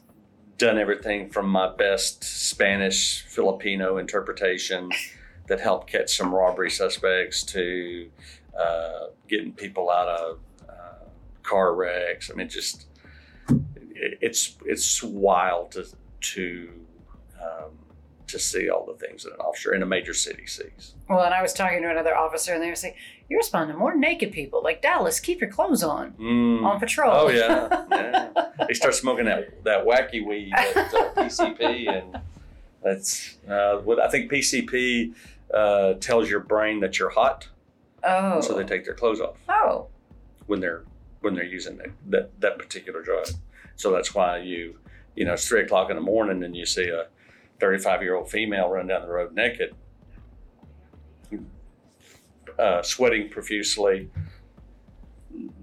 done 0.57 0.77
everything 0.77 1.29
from 1.29 1.49
my 1.49 1.73
best 1.73 2.23
Spanish 2.23 3.21
Filipino 3.23 3.97
interpretation 3.97 4.89
that 5.47 5.59
helped 5.59 5.89
catch 5.89 6.15
some 6.15 6.33
robbery 6.33 6.71
suspects 6.71 7.43
to 7.43 8.09
uh, 8.57 9.07
getting 9.27 9.53
people 9.53 9.89
out 9.89 10.07
of 10.07 10.39
uh, 10.67 11.05
car 11.43 11.75
wrecks. 11.75 12.31
I 12.31 12.35
mean, 12.35 12.49
just 12.49 12.87
it, 13.49 14.17
it's 14.21 14.57
it's 14.65 15.03
wild 15.03 15.71
to 15.71 15.85
to 16.19 16.69
um, 17.41 17.71
to 18.27 18.39
see 18.39 18.69
all 18.69 18.85
the 18.85 18.93
things 19.05 19.23
that 19.23 19.33
an 19.33 19.39
officer 19.39 19.73
in 19.73 19.83
a 19.83 19.85
major 19.85 20.13
city 20.13 20.47
sees. 20.47 20.95
Well, 21.07 21.23
and 21.23 21.33
I 21.33 21.41
was 21.41 21.53
talking 21.53 21.81
to 21.81 21.89
another 21.89 22.15
officer, 22.15 22.53
and 22.53 22.61
they 22.61 22.69
were 22.69 22.75
saying, 22.75 22.95
"You're 23.29 23.39
responding 23.39 23.75
to 23.75 23.79
more 23.79 23.95
naked 23.95 24.31
people. 24.31 24.61
Like 24.63 24.81
Dallas, 24.81 25.19
keep 25.19 25.41
your 25.41 25.49
clothes 25.49 25.83
on 25.83 26.11
Mm. 26.13 26.63
on 26.65 26.79
patrol." 26.79 27.11
Oh 27.13 27.29
yeah, 27.29 27.85
yeah. 27.91 28.65
They 28.67 28.73
start 28.73 28.95
smoking 28.95 29.25
that 29.25 29.63
that 29.63 29.85
wacky 29.85 30.25
weed 30.25 30.51
at 30.55 30.75
uh, 30.77 31.11
PCP, 31.15 31.87
and 31.89 32.19
that's 32.83 33.37
uh, 33.49 33.77
what 33.77 33.99
I 33.99 34.09
think 34.09 34.31
PCP 34.31 35.13
uh, 35.53 35.93
tells 35.95 36.29
your 36.29 36.39
brain 36.41 36.79
that 36.81 36.99
you're 36.99 37.09
hot, 37.09 37.47
oh. 38.03 38.41
so 38.41 38.53
they 38.53 38.63
take 38.63 38.85
their 38.85 38.93
clothes 38.93 39.19
off 39.21 39.37
Oh. 39.49 39.87
when 40.45 40.59
they're 40.59 40.83
when 41.21 41.33
they're 41.35 41.43
using 41.43 41.77
that 41.77 41.89
that, 42.09 42.41
that 42.41 42.57
particular 42.57 43.01
drug. 43.01 43.27
So 43.75 43.91
that's 43.91 44.13
why 44.15 44.37
you 44.39 44.77
you 45.15 45.25
know 45.25 45.33
it's 45.33 45.47
three 45.47 45.61
o'clock 45.61 45.89
in 45.89 45.95
the 45.95 46.01
morning 46.01 46.43
and 46.43 46.55
you 46.55 46.65
see 46.65 46.89
a 46.89 47.07
35 47.59 48.01
year 48.03 48.15
old 48.15 48.29
female 48.29 48.69
run 48.69 48.87
down 48.87 49.01
the 49.01 49.07
road 49.07 49.33
naked, 49.33 49.73
uh, 52.59 52.81
sweating 52.81 53.29
profusely. 53.29 54.09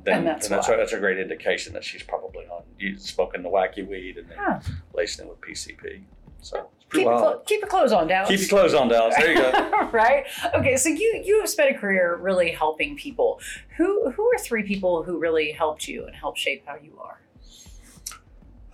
Then, 0.05 0.19
And 0.19 0.27
that's 0.27 0.49
that's, 0.49 0.69
a, 0.69 0.77
that's 0.77 0.93
a 0.93 0.99
great 1.01 1.19
indication 1.19 1.73
that 1.73 1.83
she's 1.83 2.03
probably 2.03 2.45
on 2.47 2.63
smoking 2.99 3.43
the 3.43 3.49
wacky 3.49 3.87
weed 3.87 4.19
and 4.19 4.29
then 4.29 4.39
Huh. 4.41 4.61
lacing 4.93 5.27
it 5.27 5.31
with 5.31 5.41
PCP. 5.41 6.03
So 6.41 6.69
it's 6.77 6.85
pretty 6.85 7.07
Keep 7.07 7.17
clo- 7.19 7.43
keep 7.47 7.61
your 7.61 7.69
clothes 7.69 7.93
on, 7.93 8.07
Dallas. 8.07 8.29
Keep 8.29 8.41
your 8.41 8.49
clothes 8.51 8.75
on, 8.75 8.89
Dallas. 8.89 9.17
There 9.17 9.33
you 9.33 9.39
go. 9.41 9.89
right? 9.93 10.27
Okay, 10.55 10.77
so 10.77 10.91
you 10.91 11.23
you 11.25 11.41
have 11.41 11.49
spent 11.49 11.75
a 11.75 11.79
career 11.79 12.17
really 12.17 12.51
helping 12.51 12.97
people. 12.97 13.41
Who 13.79 14.11
who 14.11 14.23
are 14.27 14.39
three 14.39 14.63
people 14.63 15.03
who 15.03 15.19
really 15.19 15.51
helped 15.53 15.89
you 15.89 16.05
and 16.07 16.15
helped 16.15 16.39
shape 16.39 16.65
how 16.67 16.77
you 16.77 17.01
are? 17.01 17.19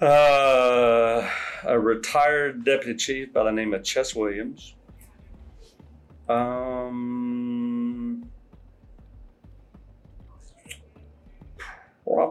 Uh, 0.07 1.31
a 1.65 1.79
retired 1.79 2.65
deputy 2.65 2.97
chief 2.97 3.33
by 3.33 3.45
the 3.45 3.53
name 3.53 3.73
of 3.73 3.85
Chess 3.85 4.15
Williams. 4.15 4.75
Um, 6.29 7.20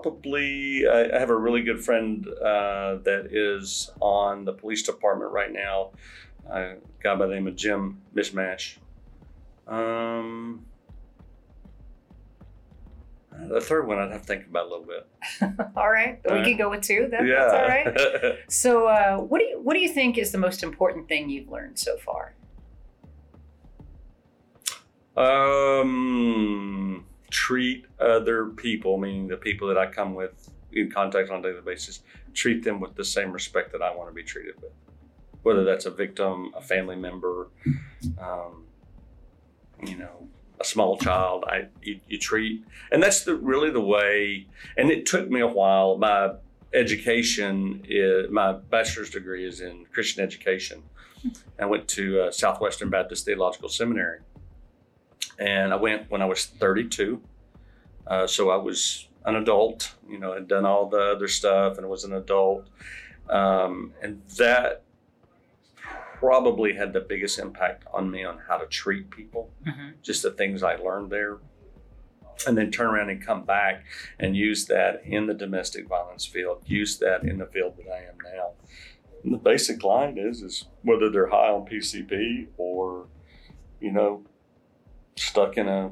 probably, 0.02 0.88
I, 0.88 1.16
I 1.16 1.20
have 1.20 1.30
a 1.30 1.38
really 1.38 1.62
good 1.62 1.84
friend 1.84 2.28
uh, 2.28 2.98
that 3.04 3.30
is 3.32 3.92
on 4.00 4.46
the 4.46 4.54
police 4.54 4.84
department 4.84 5.32
right 5.32 5.52
now. 5.52 5.92
A 6.50 6.76
guy 7.04 7.16
by 7.16 7.28
the 7.28 7.34
name 7.36 7.48
of 7.48 7.56
Jim 7.56 8.02
Mishmash. 8.16 8.78
Um, 9.68 10.66
the 13.48 13.62
third 13.62 13.88
one 13.88 14.00
I'd 14.00 14.12
have 14.12 14.22
to 14.22 14.28
think 14.28 14.48
about 14.48 14.68
a 14.68 14.70
little 14.70 14.86
bit. 14.86 15.08
all 15.78 15.90
right, 15.90 16.20
we 16.26 16.30
All 16.30 16.38
right. 16.38 16.46
can 16.46 16.58
go 16.58 16.70
with 16.70 16.82
two. 16.82 17.08
That, 17.12 17.26
yeah. 17.26 17.46
That's 17.46 17.54
all 17.54 17.68
right. 17.68 18.36
So, 18.50 18.88
uh, 18.88 19.18
what 19.18 19.40
do 19.40 19.46
you 19.46 19.60
what 19.62 19.76
do 19.76 19.80
you 19.80 19.90
think 19.90 20.18
is 20.18 20.32
the 20.32 20.38
most 20.38 20.64
important 20.64 21.08
thing 21.08 21.30
you've 21.30 21.50
learned 21.50 21.78
so 21.78 21.98
far? 21.98 22.34
Um, 25.16 27.06
treat 27.30 27.86
other 28.00 28.48
people, 28.48 28.98
meaning 28.98 29.28
the 29.28 29.38
people 29.38 29.68
that 29.68 29.78
I 29.78 29.88
come 29.88 30.16
with 30.16 30.50
in 30.72 30.92
contact 30.92 31.30
on 31.30 31.40
a 31.40 31.44
daily 31.44 31.62
basis, 31.62 32.02
treat 32.34 32.64
them 32.64 32.80
with 32.80 32.96
the 32.96 33.04
same 33.04 33.32
respect 33.32 33.72
that 33.72 33.82
I 33.82 33.96
want 33.96 34.10
to 34.10 34.14
be 34.14 34.24
treated 34.24 34.56
with. 34.62 34.72
Whether 35.44 35.64
that's 35.64 35.86
a 35.86 35.92
victim, 35.92 36.52
a 36.56 36.62
family 36.62 36.96
member, 36.96 37.48
um, 38.22 38.66
you 39.84 39.98
know, 39.98 40.28
a 40.60 40.66
small 40.66 40.98
child, 40.98 41.46
I 41.48 41.68
you, 41.82 42.00
you 42.08 42.20
treat, 42.20 42.66
and 42.92 43.02
that's 43.02 43.24
the 43.24 43.36
really 43.36 43.72
the 43.72 43.82
way. 43.82 44.48
And 44.78 44.92
it 44.92 45.06
took 45.06 45.30
me 45.30 45.40
a 45.40 45.48
while. 45.48 45.98
My 45.98 46.34
education, 46.74 47.84
is, 47.88 48.30
my 48.30 48.52
bachelor's 48.52 49.10
degree 49.10 49.48
is 49.48 49.62
in 49.62 49.86
Christian 49.94 50.24
education. 50.24 50.84
I 51.58 51.66
went 51.66 51.88
to 51.90 52.24
uh, 52.24 52.32
Southwestern 52.32 52.90
Baptist 52.90 53.26
Theological 53.26 53.70
Seminary 53.70 54.20
and 55.40 55.74
I 55.74 55.78
went 55.78 56.10
when 56.12 56.22
I 56.22 56.26
was 56.26 56.46
32. 56.46 57.22
Uh, 58.08 58.28
so 58.28 58.50
I 58.50 58.58
was 58.58 59.08
an 59.26 59.36
adult, 59.36 59.96
you 60.10 60.18
know, 60.20 60.34
had 60.34 60.48
done 60.48 60.66
all 60.66 60.90
the 60.90 60.98
other 61.16 61.28
stuff 61.28 61.78
and 61.78 61.88
was 61.90 62.04
an 62.04 62.14
adult. 62.14 62.68
Um, 63.30 63.94
and 64.02 64.22
that 64.38 64.84
probably 66.20 66.74
had 66.74 66.92
the 66.94 67.00
biggest 67.00 67.40
impact 67.40 67.86
on 67.94 68.10
me 68.12 68.24
on 68.24 68.40
how 68.48 68.58
to 68.58 68.66
treat 68.68 69.10
people, 69.10 69.52
Mm-hmm. 69.68 69.90
just 70.02 70.24
the 70.24 70.32
things 70.32 70.64
I 70.64 70.76
learned 70.76 71.12
there. 71.12 71.38
And 72.48 72.58
then 72.58 72.72
turn 72.72 72.88
around 72.88 73.10
and 73.10 73.22
come 73.26 73.44
back 73.44 73.84
and 74.18 74.36
use 74.36 74.66
that 74.68 75.02
in 75.06 75.28
the 75.28 75.34
domestic 75.34 75.88
violence 75.90 76.26
field, 76.26 76.64
use 76.66 76.98
that 77.00 77.24
in 77.24 77.38
the 77.38 77.46
field 77.46 77.76
that 77.78 77.92
I 77.92 77.98
am 78.00 78.16
now. 78.24 78.52
And 79.26 79.34
the 79.34 79.38
basic 79.38 79.84
line 79.84 80.18
is, 80.18 80.42
is 80.42 80.66
whether 80.84 81.10
they're 81.10 81.28
high 81.28 81.50
on 81.50 81.66
PCP 81.68 82.48
or, 82.58 83.08
you 83.82 83.92
know, 83.92 84.24
stuck 85.20 85.58
in 85.58 85.68
a 85.68 85.92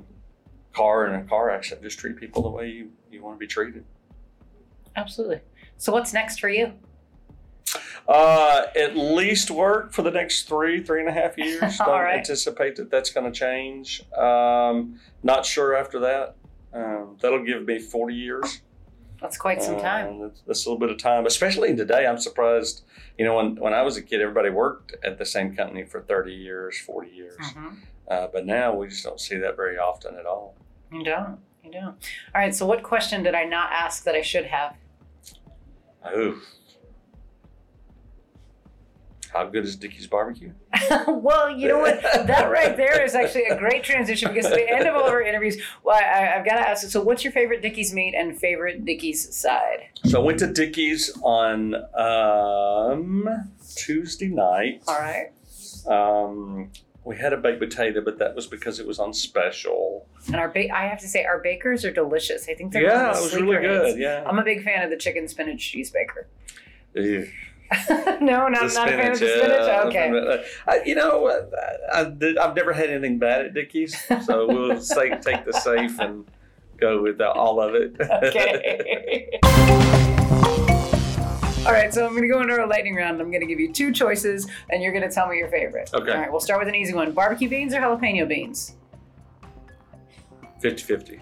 car 0.74 1.08
in 1.08 1.16
a 1.16 1.24
car 1.24 1.50
accident, 1.50 1.84
just 1.84 2.00
treat 2.00 2.18
people 2.18 2.44
the 2.44 2.50
way 2.50 2.70
you, 2.70 2.92
you 3.12 3.24
want 3.24 3.36
to 3.36 3.40
be 3.40 3.48
treated. 3.48 3.84
Absolutely. 4.96 5.42
So, 5.78 5.92
what's 5.92 6.14
next 6.14 6.40
for 6.40 6.50
you? 6.50 6.74
Uh, 8.08 8.64
at 8.76 8.96
least 8.96 9.52
work 9.52 9.92
for 9.92 10.02
the 10.02 10.12
next 10.12 10.48
three, 10.48 10.82
three 10.82 11.02
and 11.02 11.10
a 11.10 11.12
half 11.12 11.38
years. 11.38 11.78
Don't 11.78 11.88
right. 11.90 12.18
anticipate 12.18 12.78
that 12.78 12.90
that's 12.90 13.10
going 13.10 13.32
to 13.32 13.38
change. 13.38 14.02
Um, 14.14 15.00
not 15.24 15.46
sure 15.46 15.76
after 15.76 16.00
that. 16.00 16.36
Um, 16.74 17.18
that'll 17.22 17.44
give 17.44 17.66
me 17.66 17.80
40 17.80 18.16
years. 18.16 18.62
That's 19.22 19.38
quite 19.38 19.62
some 19.62 19.80
time. 19.80 20.08
Um, 20.08 20.20
that's, 20.22 20.42
that's 20.42 20.66
a 20.66 20.70
little 20.70 20.80
bit 20.80 20.92
of 20.92 21.00
time, 21.00 21.26
especially 21.26 21.76
today. 21.76 22.06
I'm 22.06 22.20
surprised. 22.20 22.84
You 23.18 23.26
know, 23.26 23.36
when, 23.36 23.56
when 23.56 23.74
I 23.74 23.82
was 23.82 23.98
a 23.98 24.02
kid, 24.02 24.22
everybody 24.22 24.52
worked 24.52 24.96
at 25.04 25.18
the 25.18 25.26
same 25.26 25.56
company 25.56 25.84
for 25.84 26.02
30 26.02 26.34
years, 26.34 26.80
40 26.80 27.10
years. 27.10 27.36
Mhm. 27.38 27.78
Uh, 28.10 28.28
but 28.32 28.46
now 28.46 28.74
we 28.74 28.88
just 28.88 29.04
don't 29.04 29.20
see 29.20 29.38
that 29.38 29.56
very 29.56 29.78
often 29.78 30.16
at 30.16 30.26
all. 30.26 30.56
You 30.92 31.04
don't. 31.04 31.40
You 31.64 31.72
don't. 31.72 31.96
All 32.34 32.42
right. 32.42 32.56
So, 32.56 32.66
what 32.66 32.84
question 32.84 33.24
did 33.24 33.36
I 33.36 33.44
not 33.44 33.72
ask 33.72 34.04
that 34.06 34.16
I 34.16 34.22
should 34.22 34.46
have? 34.46 34.76
Ooh. 36.16 36.40
How 39.34 39.46
good 39.46 39.66
is 39.66 39.76
Dickey's 39.76 40.08
barbecue? 40.08 40.54
well, 41.08 41.50
you 41.50 41.68
know 41.68 41.80
what? 41.80 42.02
That 42.28 42.50
right 42.50 42.76
there 42.76 43.04
is 43.04 43.14
actually 43.14 43.46
a 43.46 43.58
great 43.58 43.84
transition 43.84 44.34
because 44.34 44.46
at 44.46 44.56
the 44.56 44.70
end 44.70 44.88
of 44.88 44.96
all 44.96 45.06
of 45.06 45.12
our 45.12 45.22
interviews, 45.22 45.58
well, 45.84 45.96
I, 45.96 46.38
I've 46.38 46.46
got 46.46 46.56
to 46.56 46.68
ask. 46.68 46.88
So, 46.90 47.02
what's 47.02 47.24
your 47.24 47.34
favorite 47.34 47.62
Dickey's 47.62 47.94
meat 47.94 48.16
and 48.18 48.38
favorite 48.40 48.86
Dickey's 48.86 49.36
side? 49.36 49.90
So 50.06 50.22
I 50.22 50.24
went 50.24 50.40
to 50.40 50.48
Dickey's 50.48 51.16
on 51.22 51.76
um, 51.96 53.52
Tuesday 53.76 54.30
night. 54.30 54.84
All 54.88 54.98
right. 54.98 55.28
Um, 55.88 56.72
we 57.04 57.16
had 57.18 57.34
a 57.34 57.38
baked 57.38 57.60
potato, 57.60 58.02
but 58.02 58.20
that 58.20 58.36
was 58.36 58.48
because 58.48 58.80
it 58.80 58.88
was 58.88 59.00
on 59.00 59.14
special. 59.14 60.08
And 60.28 60.36
our 60.36 60.50
ba- 60.50 60.76
I 60.76 60.88
have 60.88 61.00
to 61.00 61.08
say, 61.08 61.24
our 61.24 61.40
bakers 61.40 61.86
are 61.86 61.92
delicious. 61.92 62.48
I 62.50 62.54
think 62.54 62.74
they're 62.74 62.84
yeah, 62.84 63.18
it 63.18 63.22
was 63.22 63.34
really 63.34 63.62
good. 63.62 63.98
Yeah. 63.98 64.24
I'm 64.28 64.38
a 64.40 64.44
big 64.44 64.64
fan 64.64 64.84
of 64.84 64.90
the 64.90 64.98
chicken 64.98 65.28
spinach 65.28 65.62
cheese 65.72 65.90
baker. 65.90 66.28
Ew. 66.96 67.30
no, 67.90 68.48
not, 68.48 68.52
not 68.52 68.88
a 68.88 68.92
fan 68.92 69.12
of 69.12 69.20
the 69.20 69.28
spinach, 69.28 69.68
yeah. 69.68 69.84
Okay. 69.86 70.46
I, 70.68 70.82
you 70.86 70.96
know, 70.96 71.28
uh, 71.28 71.46
I, 71.94 72.02
I, 72.02 72.48
I've 72.48 72.56
never 72.56 72.74
had 72.74 72.90
anything 72.90 73.20
bad 73.20 73.46
at 73.46 73.54
Dickey's, 73.54 73.98
so 74.26 74.48
we'll 74.48 74.82
say, 74.96 75.10
take 75.20 75.46
the 75.46 75.54
safe 75.54 76.00
and 76.00 76.26
go 76.78 77.02
with 77.02 77.18
the, 77.18 77.30
all 77.30 77.62
of 77.62 77.76
it. 77.76 77.96
Okay. 78.00 79.40
All 81.68 81.74
right, 81.74 81.94
so 81.94 82.06
I'm 82.06 82.12
going 82.12 82.22
to 82.22 82.30
go 82.30 82.40
into 82.40 82.54
our 82.54 82.66
lightning 82.66 82.96
round. 82.96 83.20
I'm 83.20 83.30
going 83.30 83.42
to 83.42 83.46
give 83.46 83.60
you 83.60 83.74
two 83.74 83.92
choices, 83.92 84.50
and 84.70 84.82
you're 84.82 84.94
going 84.94 85.04
to 85.04 85.14
tell 85.14 85.28
me 85.28 85.38
your 85.38 85.50
favorite. 85.50 85.90
Okay. 85.94 86.12
All 86.14 86.18
right, 86.18 86.32
we'll 86.32 86.40
start 86.40 86.60
with 86.60 86.70
an 86.70 86.76
easy 86.76 86.94
one 86.94 87.12
barbecue 87.12 87.50
beans 87.50 87.74
or 87.74 87.82
jalapeno 87.82 88.26
beans? 88.26 88.78
50 90.62 90.82
50. 90.84 91.22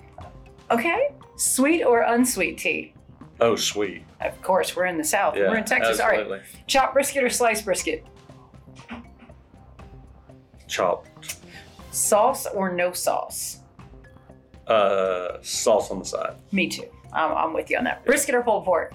Okay. 0.69 1.09
Sweet 1.35 1.83
or 1.83 2.01
unsweet 2.01 2.59
tea? 2.59 2.93
Oh, 3.41 3.55
sweet. 3.55 4.03
Of 4.21 4.39
course, 4.43 4.75
we're 4.75 4.85
in 4.85 4.99
the 4.99 5.03
South. 5.03 5.35
Yeah, 5.35 5.49
we're 5.49 5.57
in 5.57 5.65
Texas. 5.65 5.99
All 5.99 6.09
absolutely. 6.09 6.37
right. 6.37 6.67
Chopped 6.67 6.93
brisket 6.93 7.23
or 7.23 7.29
sliced 7.31 7.65
brisket? 7.65 8.05
Chopped. 10.67 11.37
Sauce 11.89 12.45
or 12.45 12.71
no 12.71 12.91
sauce? 12.93 13.61
Uh, 14.67 15.39
sauce 15.41 15.89
on 15.89 15.97
the 15.97 16.05
side. 16.05 16.35
Me 16.51 16.67
too. 16.67 16.87
I'm, 17.11 17.31
I'm 17.35 17.53
with 17.53 17.71
you 17.71 17.79
on 17.79 17.83
that. 17.85 18.05
Brisket 18.05 18.35
or 18.35 18.43
pulled 18.43 18.63
pork? 18.63 18.93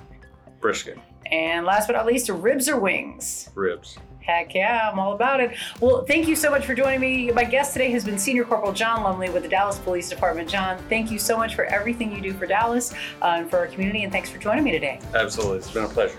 Brisket. 0.61 0.97
And 1.31 1.65
last 1.65 1.87
but 1.87 1.95
not 1.95 2.07
least, 2.07 2.29
ribs 2.29 2.69
or 2.69 2.79
wings? 2.79 3.51
Ribs. 3.55 3.99
Heck 4.21 4.55
yeah, 4.55 4.91
I'm 4.91 4.99
all 4.99 5.15
about 5.15 5.41
it. 5.41 5.57
Well, 5.81 6.05
thank 6.05 6.29
you 6.29 6.37
so 6.37 6.51
much 6.51 6.67
for 6.67 6.75
joining 6.75 7.01
me. 7.01 7.33
My 7.33 7.45
guest 7.45 7.73
today 7.73 7.91
has 7.91 8.05
been 8.05 8.19
Senior 8.19 8.45
Corporal 8.45 8.73
John 8.73 9.03
Lumley 9.03 9.31
with 9.31 9.43
the 9.43 9.49
Dallas 9.49 9.79
Police 9.79 10.09
Department. 10.09 10.49
John, 10.49 10.79
thank 10.89 11.11
you 11.11 11.19
so 11.19 11.37
much 11.37 11.55
for 11.55 11.65
everything 11.65 12.15
you 12.15 12.21
do 12.21 12.35
for 12.35 12.47
Dallas 12.47 12.93
uh, 13.23 13.37
and 13.39 13.51
for 13.51 13.59
our 13.59 13.67
community, 13.67 14.05
and 14.05 14.13
thanks 14.13 14.29
for 14.29 14.39
joining 14.39 14.63
me 14.63 14.73
today. 14.73 15.01
Absolutely. 15.15 15.59
It's 15.59 15.71
been 15.71 15.85
a 15.85 15.89
pleasure. 15.89 16.19